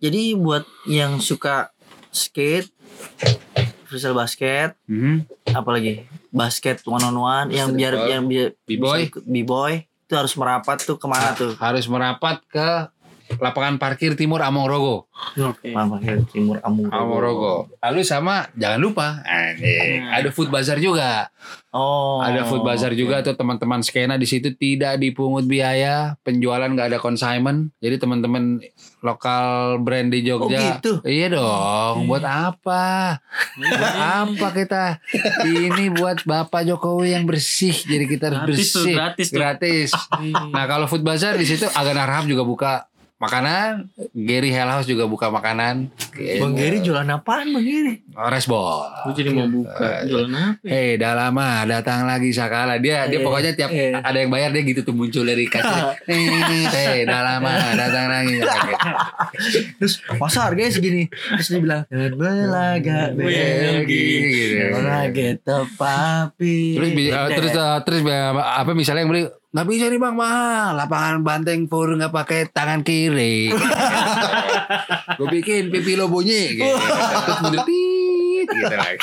[0.05, 1.73] jadi buat yang suka
[2.13, 2.69] skate
[3.89, 5.25] freestyle basket Mhm.
[5.57, 9.09] apalagi basket one on one yang biar yang biar B-boy.
[9.25, 9.73] b-boy
[10.05, 12.69] itu harus merapat tuh ke mana tuh harus merapat ke
[13.41, 15.71] lapangan parkir timur Among Rogo Oke.
[15.71, 17.71] Mama Timur Amung Amorogo.
[17.79, 21.31] Lalu sama jangan lupa anjing, ada food bazar juga.
[21.75, 22.23] Oh.
[22.23, 22.99] ada food bazar oke.
[23.03, 27.75] juga tuh teman-teman skena di situ tidak dipungut biaya, penjualan nggak ada consignment.
[27.83, 28.63] Jadi teman-teman
[29.03, 30.55] lokal brand di Jogja.
[30.55, 30.93] Oh, gitu?
[31.03, 33.19] Iya dong, buat apa?
[33.59, 34.85] buat apa kita?
[35.47, 37.75] Ini buat Bapak Jokowi yang bersih.
[37.75, 38.95] Jadi kita harus Gratis tuh, bersih.
[38.95, 39.39] gratis tuh.
[39.39, 39.91] Gratis.
[40.55, 42.73] Nah, kalau food bazar di situ Agan Arham juga buka
[43.17, 45.89] makanan, Gary Hell House juga buka makanan.
[46.15, 48.03] Bang Giri jualan apaan Bang Giri?
[48.13, 48.85] Oh, Resbol.
[49.03, 50.61] Gue jadi mau buka jualan apa?
[50.61, 50.69] ya?
[50.69, 52.77] Hei, dah lama datang lagi Sakala.
[52.77, 53.95] Dia dia Eh, pokoknya tiap eh.
[53.95, 55.95] ada yang bayar dia gitu tuh muncul dari kaca.
[56.05, 58.37] Hei, dah lama datang lagi.
[59.79, 61.07] Terus masa harganya segini?
[61.09, 64.75] Terus dia bilang belaga Belgi, gitu.
[64.75, 66.57] belaga tepapi.
[66.77, 69.25] Terus bi- eh, terus eh, terus eh, apa misalnya yang beli
[69.55, 70.75] nggak bisa nih bang mahal.
[70.75, 73.55] Lapangan banteng pur nggak pakai tangan kiri.
[75.19, 76.75] Gue bikin pipi lo bunyi gitu.
[76.75, 77.39] terus
[78.51, 78.99] gitu lagi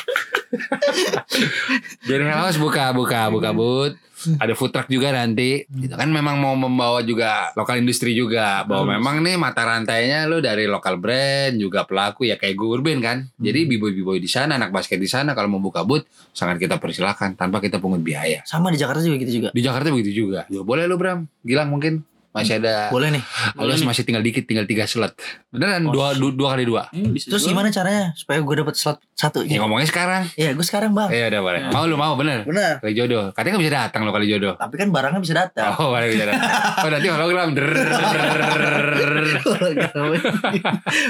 [2.08, 3.96] jadi house buka buka buka but.
[4.22, 5.66] Ada food truck juga nanti.
[5.66, 8.62] Gitu kan memang mau membawa juga lokal industri juga.
[8.70, 13.02] Bahwa memang nih mata rantainya lo dari lokal brand juga pelaku ya kayak gue Urban
[13.02, 13.18] kan.
[13.42, 16.06] Jadi biboy biboy di sana anak basket di sana kalau mau buka but
[16.38, 18.46] sangat kita persilahkan tanpa kita pungut biaya.
[18.46, 19.50] Sama di Jakarta juga gitu juga.
[19.50, 20.46] di Jakarta begitu juga.
[20.54, 22.88] Ya, boleh lu Bram, Gilang mungkin masih ada.
[22.88, 23.24] Boleh nih.
[23.56, 25.16] Alias masih tinggal dikit, tinggal tiga slot.
[25.52, 26.88] Beneran dua, dua dua kali dua.
[26.90, 27.52] Hmm, bisa Terus juga.
[27.52, 29.44] gimana caranya supaya gue dapet slot satu?
[29.44, 30.24] Ya ngomongnya sekarang.
[30.34, 31.10] Iya, gue sekarang bang.
[31.12, 31.62] Iya udah boleh.
[31.70, 32.48] Mau lu mau bener.
[32.48, 32.80] Benar.
[32.80, 33.30] Kali jodoh.
[33.32, 34.54] Katanya nggak bisa datang lo kali jodoh.
[34.56, 35.76] Tapi kan barangnya bisa datang.
[35.76, 36.48] Oh, boleh bisa datang.
[36.82, 37.50] Oh, nanti hologram.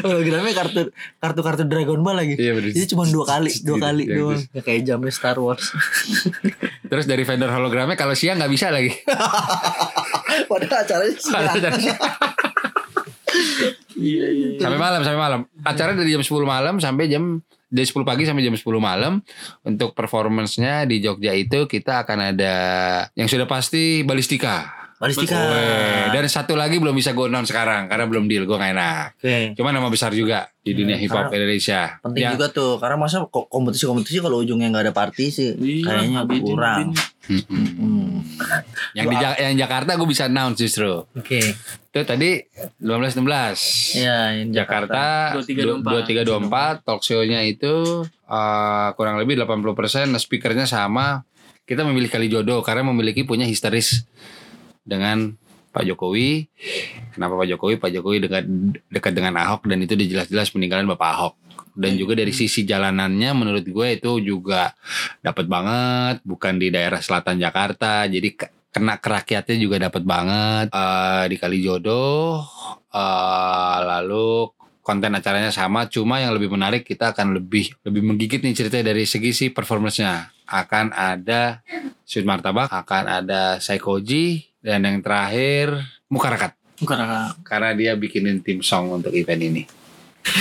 [0.01, 0.81] Hologramnya, kartu
[1.17, 2.35] kartu kartu Dragon Ball lagi.
[2.37, 2.73] Iya, bener.
[2.73, 4.41] Itu cuma dua kali, dua Gitu, kali doang.
[4.51, 5.71] Ya, kayak jamnya Star Wars.
[6.91, 8.91] Terus dari vendor hologramnya kalau siang nggak bisa lagi.
[10.51, 11.15] Padahal acaranya
[11.79, 11.95] sih.
[14.01, 14.59] Iya, iya, iya.
[14.59, 15.41] sampai malam sampai malam.
[15.63, 17.39] Acara dari jam 10 malam sampai jam
[17.71, 19.23] dari 10 pagi sampai jam 10 malam
[19.63, 22.55] untuk performance-nya di Jogja itu kita akan ada
[23.15, 24.80] yang sudah pasti balistika.
[25.01, 25.33] Balistika.
[25.33, 29.05] Weh, Dan satu lagi belum bisa gue announce sekarang karena belum deal gue gak enak.
[29.17, 29.57] Oke.
[29.57, 31.97] Cuma nama besar juga di dunia hip hop karena Indonesia.
[31.99, 36.05] Penting Ya, juga tuh karena masa ko- kompetisi-kompetisi kalau ujungnya nggak ada party sih Iya,
[36.05, 36.93] kayaknya kurang.
[37.25, 38.21] Hmm.
[38.93, 41.01] Yang di Ja- yang Jakarta gue bisa announce justru.
[41.09, 41.41] Oke.
[41.89, 42.37] Itu tadi
[42.77, 43.97] 15 16.
[43.97, 46.85] Ya, ini Jakarta 2324 2324.
[46.85, 49.65] talk show-nya itu eh, kurang lebih 80%
[50.15, 51.25] speakernya sama.
[51.61, 54.05] Kita memilih kali jodoh karena memiliki punya historis
[54.83, 55.35] dengan
[55.71, 56.51] Pak Jokowi.
[57.15, 57.75] Kenapa Pak Jokowi?
[57.79, 58.43] Pak Jokowi dekat
[58.91, 61.33] dekat dengan Ahok dan itu dijelas-jelas peninggalan Bapak Ahok.
[61.71, 64.75] Dan juga dari sisi jalanannya menurut gue itu juga
[65.23, 68.03] dapat banget bukan di daerah selatan Jakarta.
[68.11, 72.39] Jadi ke- kena ke rakyatnya juga dapat banget Eh, di Kalijodo
[72.91, 74.51] eh lalu
[74.83, 79.07] konten acaranya sama cuma yang lebih menarik kita akan lebih lebih menggigit nih ceritanya dari
[79.07, 81.63] segi si performance-nya akan ada
[82.03, 85.73] Sweet Martabak akan ada Saikoji dan yang terakhir
[86.07, 87.29] Mukarakat Bukan kakak.
[87.43, 89.63] karena dia bikinin tim song untuk event ini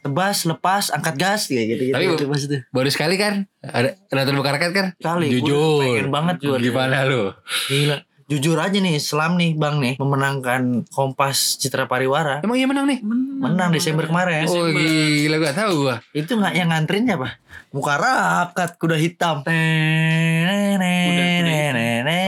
[0.00, 1.94] Tebas, lepas, angkat gas kayak gitu gitu.
[1.94, 2.58] Tapi- tebas itu.
[2.68, 6.56] baru sekali kan ada nonton Mukarakat kan Kali jujur pengen banget gua.
[6.56, 7.34] gimana lu
[7.66, 7.98] Gila.
[8.28, 12.38] Jujur aja nih, Islam nih Bang nih memenangkan Kompas Citra Pariwara.
[12.38, 14.44] emang iya menang nih Menang Desember kemarin.
[14.44, 17.28] oh gila gua tahu gua Itu nggak yang nganterin siapa?
[17.68, 19.44] Muka rakat kuda hitam.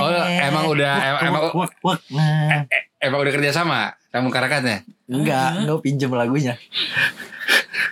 [0.01, 2.01] Oh, emang udah- em- emang- Wak, wak, wak.
[2.12, 2.64] Nah.
[2.99, 6.55] emang udah kerja sama sama Mukarakatnya Enggak, gue pinjem lagunya.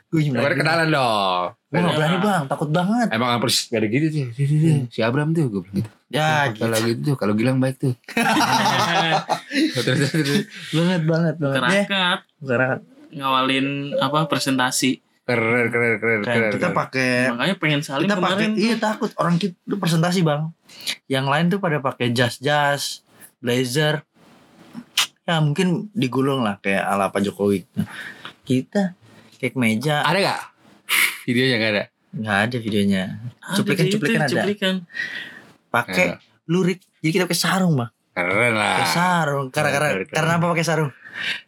[0.08, 0.56] Gue lagunya.
[0.56, 3.08] kenalan dong Gue gak berani bang, takut banget.
[3.10, 4.26] Emang apa sih gak ada gitu dia.
[4.88, 5.90] Si Abram tuh gue bilang gitu.
[6.08, 7.92] Ya, Kalau gitu tuh, kalau Gilang baik tuh.
[10.72, 11.60] banget banget banget.
[11.60, 12.80] Ya, Kerakat kerakat.
[13.10, 15.00] ngawalin apa presentasi.
[15.28, 16.50] Keren, keren, keren, keren.
[16.50, 16.72] kita keren.
[16.72, 18.52] pakai Makanya pengen saling kita pakai kemarin.
[18.56, 20.48] iya takut orang kita itu presentasi bang
[21.04, 23.04] yang lain tuh pada pakai jas jas
[23.38, 24.00] blazer
[25.22, 27.68] ya mungkin digulung lah kayak ala Pak Jokowi
[28.42, 28.96] kita
[29.36, 30.40] kayak meja Ada gak?
[31.28, 31.84] Videonya gak ada.
[32.08, 33.02] nggak ada videonya
[33.52, 34.74] cuplikan cuplikan ada cuplikan.
[35.68, 36.16] pakai
[36.48, 38.82] lurik jadi kita pakai sarung bang Keren lah.
[38.84, 40.90] sarung karena karena karena apa pakai sarung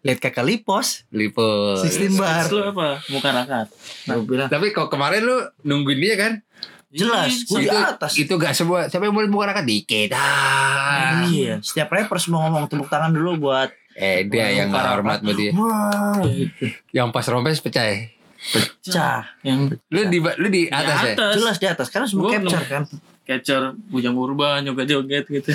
[0.03, 1.83] lihat kakak lipos Liput.
[1.83, 2.89] 16 bar lu apa?
[3.07, 3.67] Muka rakat.
[4.23, 6.33] bilang Tapi kok kemarin lu nungguin dia kan?
[6.91, 8.91] jelas Iya, gue di itu, atas Itu gak semua.
[8.91, 10.11] Siapa yang boleh bukan akan dikit.
[10.11, 11.23] Ah.
[11.27, 15.19] iya setiap rappers mau ngomong tepuk tangan dulu buat Eh dia Wah, yang gak hormat
[15.19, 15.51] sama dia.
[15.55, 16.19] wah
[16.91, 17.99] Yang pas rompes pecah ya?
[18.41, 21.13] pecah Yang Lu di lu di atas ya?
[21.15, 21.33] atas.
[21.35, 22.83] jelas di atas karena semua Gua capture kan
[23.23, 25.55] Catcher bujang urban juga joget gitu.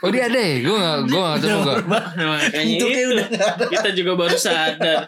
[0.00, 0.64] Oh dia ada ya?
[0.64, 1.76] Gue gak, gue gak tahu gue.
[1.84, 3.26] Makanya Itu itu, kayak udah
[3.68, 5.04] kita juga baru sadar.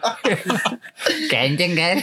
[1.33, 1.97] Kenceng kan?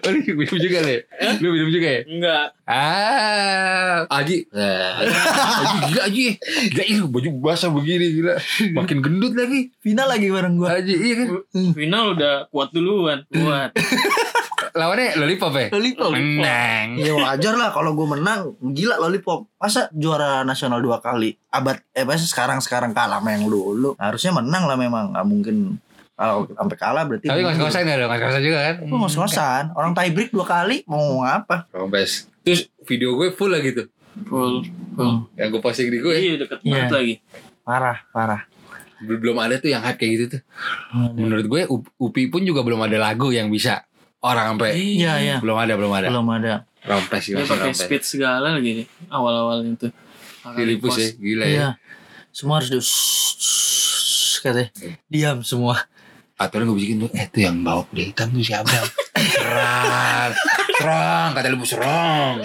[0.00, 1.00] oh lu minum juga deh?
[1.44, 2.00] Lu minum juga ya?
[2.08, 2.46] Enggak.
[2.64, 4.48] Ah, Aji.
[4.48, 6.24] Aji gila Aji.
[6.72, 8.34] Gila ini baju basah begini gila.
[8.72, 9.76] Makin gendut lagi.
[9.84, 11.28] final lagi bareng gue Aji iya kan?
[11.76, 13.28] Final udah kuat duluan.
[13.28, 13.76] Kuat.
[14.76, 15.66] Lawannya lollipop ya?
[15.72, 16.12] Lollipop.
[16.12, 17.00] Menang.
[17.00, 22.04] Ya wajar lah kalau gue menang Gila lollipop Masa juara nasional dua kali Abad Eh
[22.04, 25.80] masa sekarang-sekarang kalah sama yang dulu Harusnya menang lah memang Gak mungkin
[26.12, 28.04] Kalau sampai kalah berarti Tapi ngos-ngosan gak ada?
[28.06, 28.74] Ngos-ngosan juga kan?
[28.84, 32.28] Gue ngos-ngosan Orang tie break dua kali Mau ngomong apa Rompes.
[32.44, 33.88] Terus video gue full lah gitu.
[34.28, 34.62] Full.
[34.92, 35.12] Full.
[35.34, 36.14] Yang gue posting di gue.
[36.14, 36.92] Iya deket banget Iya.
[36.92, 37.14] lagi.
[37.64, 38.42] Parah Parah
[38.96, 40.42] Belum ada tuh yang hype kayak gitu tuh.
[41.12, 41.60] Menurut gue
[41.96, 43.84] Upi pun juga belum ada lagu yang bisa
[44.26, 46.06] orang sampai Iya iya belum ada belum ada.
[46.10, 46.52] Belum ada
[46.86, 48.86] Rompes Dia pakai speed segala lagi.
[49.10, 49.90] Awal-awal itu.
[50.54, 51.50] Filipus ya, gila ya.
[51.50, 51.68] Iya
[52.30, 52.78] Semua harus di
[54.46, 54.70] Katanya
[55.10, 55.74] Diam semua
[56.38, 58.68] Atau gue bisikin tuh, eh tuh yang bawa kuda hitam tuh siapa?
[59.34, 60.30] serang,
[60.76, 62.44] serang, kata lu serang.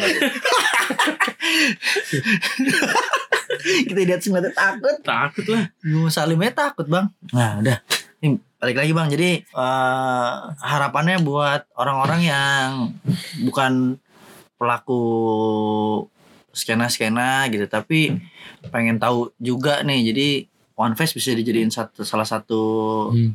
[3.61, 5.69] Kita lihat semua takut Takut lah.
[5.83, 7.77] Gue Salimnya takut bang Nah udah
[8.21, 9.07] Ini balik lagi bang.
[9.09, 12.67] Jadi eh, harapannya buat orang-orang yang
[13.41, 13.97] Bukan
[14.55, 15.01] pelaku
[16.51, 18.13] skena-skena gitu Tapi
[18.69, 20.13] pengen tahu juga nih.
[20.13, 20.27] Jadi
[20.75, 22.61] One Face bisa dijadiin satu salah satu
[23.11, 23.33] Hmm.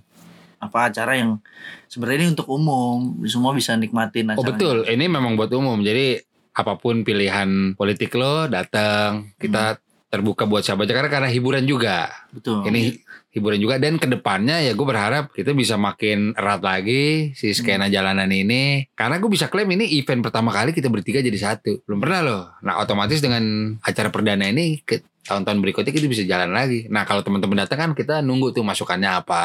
[0.57, 1.39] apa acara yang
[1.87, 3.20] sebenarnya ini untuk umum.
[3.28, 4.51] Semua bisa nikmatin Oh acaranya.
[4.51, 5.78] betul, ini memang buat umum.
[5.78, 6.16] Jadi
[6.57, 9.76] apa pun pilihan politik lo datang, kita
[10.09, 10.97] terbuka buat siapa aja.
[10.97, 12.09] Karena karena hiburan juga.
[12.32, 12.64] betul.
[12.66, 13.05] Ini
[13.37, 13.76] hiburan juga.
[13.76, 18.89] Dan ke depannya ya gue berharap kita bisa makin erat lagi si skena jalanan ini.
[18.97, 21.84] Karena gue bisa klaim ini event pertama kali kita bertiga jadi satu.
[21.84, 22.43] Belum pernah loh.
[22.64, 26.87] Nah otomatis dengan acara perdana ini ke tahun-tahun berikutnya kita bisa jalan lagi.
[26.87, 29.43] Nah kalau teman-teman datang kan kita nunggu tuh masukannya apa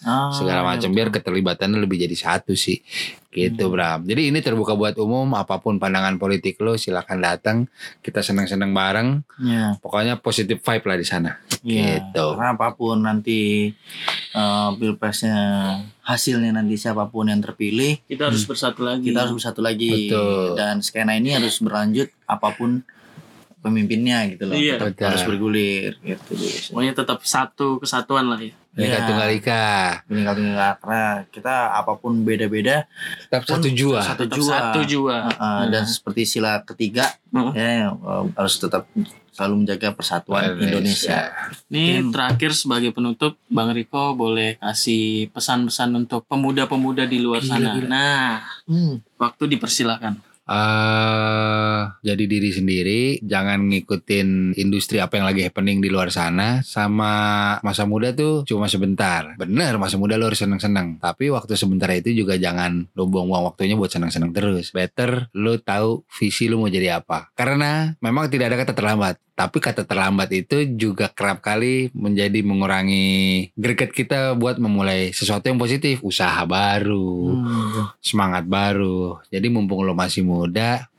[0.00, 2.80] Ah, segala macam biar keterlibatannya lebih jadi satu sih.
[3.30, 4.02] Gitu Bram.
[4.02, 7.56] Jadi ini terbuka buat umum apa pun pandangan politik lo silakan datang.
[7.98, 9.22] Kita senang-senang bareng.
[9.38, 9.78] Ya.
[9.78, 11.30] Pokoknya positif vibe lah di sana.
[11.60, 12.26] Iya, Gitu.
[12.32, 13.70] karena apa pun nanti
[14.32, 15.38] eh, pilpresnya
[16.02, 19.06] hasilnya nanti siapa pun yang terpilih Kita harus bersatu lagi.
[19.06, 20.08] kita harus bersatu lagi.
[20.08, 20.56] Betul.
[20.56, 22.82] dan skena ini harus berlanjut apa pun
[23.60, 24.76] pemimpinnya gitu loh Iya.
[24.76, 25.06] Tetap Betul.
[25.06, 26.32] harus bergulir gitu
[26.70, 28.52] Pokoknya tetap satu kesatuan lah ya.
[28.70, 29.02] Mereka Iya.
[29.04, 29.64] Tunggal Ika
[30.06, 32.86] meninggal tunggal karena kita apa pun beda-beda
[33.22, 35.16] tetap satu jua satu jua satu jua.
[35.26, 37.50] Eh, eh, dan seperti sila ketiga Hmm.
[37.52, 38.86] ya eh, harus tetap
[39.30, 41.30] selalu menjaga persatuan Indonesia.
[41.66, 47.48] Ini Mungkin- terakhir sebagai penutup, Bang Riko boleh kasih pesan-pesan untuk pemuda-pemuda di luar Gila,
[47.48, 47.70] sana.
[47.72, 47.88] gila.
[47.88, 48.30] Nah,
[48.66, 48.94] Hmm.
[49.16, 50.18] waktu dipersilakan.
[50.50, 56.64] Eh jadi diri sendiri, jangan ngikutin industri apa yang lagi happening di luar sana.
[56.66, 57.12] Sama
[57.62, 59.38] masa muda tuh cuma sebentar.
[59.38, 60.98] Bener, masa muda lo harus seneng-seneng.
[60.98, 64.74] Tapi waktu sebentar itu juga jangan lo buang-buang waktunya buat seneng-seneng terus.
[64.74, 67.30] Better lo tahu visi lo mau jadi apa.
[67.38, 69.16] Karena memang tidak ada kata terlambat.
[69.40, 75.56] Tapi kata terlambat itu juga kerap kali menjadi mengurangi greget kita buat memulai sesuatu yang
[75.56, 77.88] positif, usaha baru, Hmm.
[78.04, 79.16] semangat baru.
[79.32, 80.92] Jadi mumpung lo masih muda,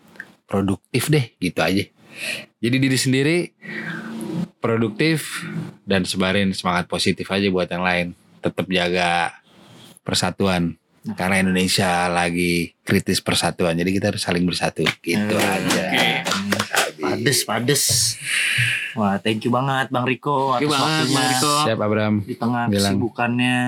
[0.50, 1.86] produktif deh gitu aja.
[2.58, 3.38] Jadi diri sendiri
[4.58, 5.46] produktif
[5.86, 8.08] dan sebarin semangat positif aja buat yang lain.
[8.42, 9.38] Tetap jaga
[10.02, 10.82] persatuan.
[11.14, 14.86] Karena Indonesia lagi kritis persatuan, jadi kita harus saling bersatu.
[15.02, 16.21] Gitu Eh, aja.
[17.22, 17.84] Pades, pades.
[18.92, 21.54] Wah, thank you banget Bang Riko Thank you atas banget, waktunya Bang Riko.
[21.64, 22.14] Siap Abram.
[22.22, 22.92] di tengah Bilang.
[22.92, 23.60] kesibukannya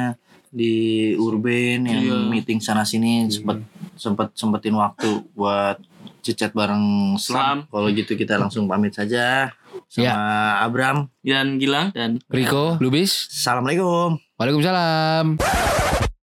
[0.49, 0.73] di
[1.15, 2.17] Urban yang Iya.
[2.27, 3.61] meeting sana sini sempet
[3.95, 5.77] sempet sempetin waktu buat
[6.19, 7.21] cicat bareng Slam.
[7.21, 7.57] Slam.
[7.67, 9.53] Kalau gitu kita langsung pamit saja
[9.87, 10.13] sama Ya.
[10.59, 11.09] Abram.
[11.19, 14.17] Dan Gilang dan Riko, Lubis, Assalamualaikum.
[14.35, 15.37] Waalaikumsalam.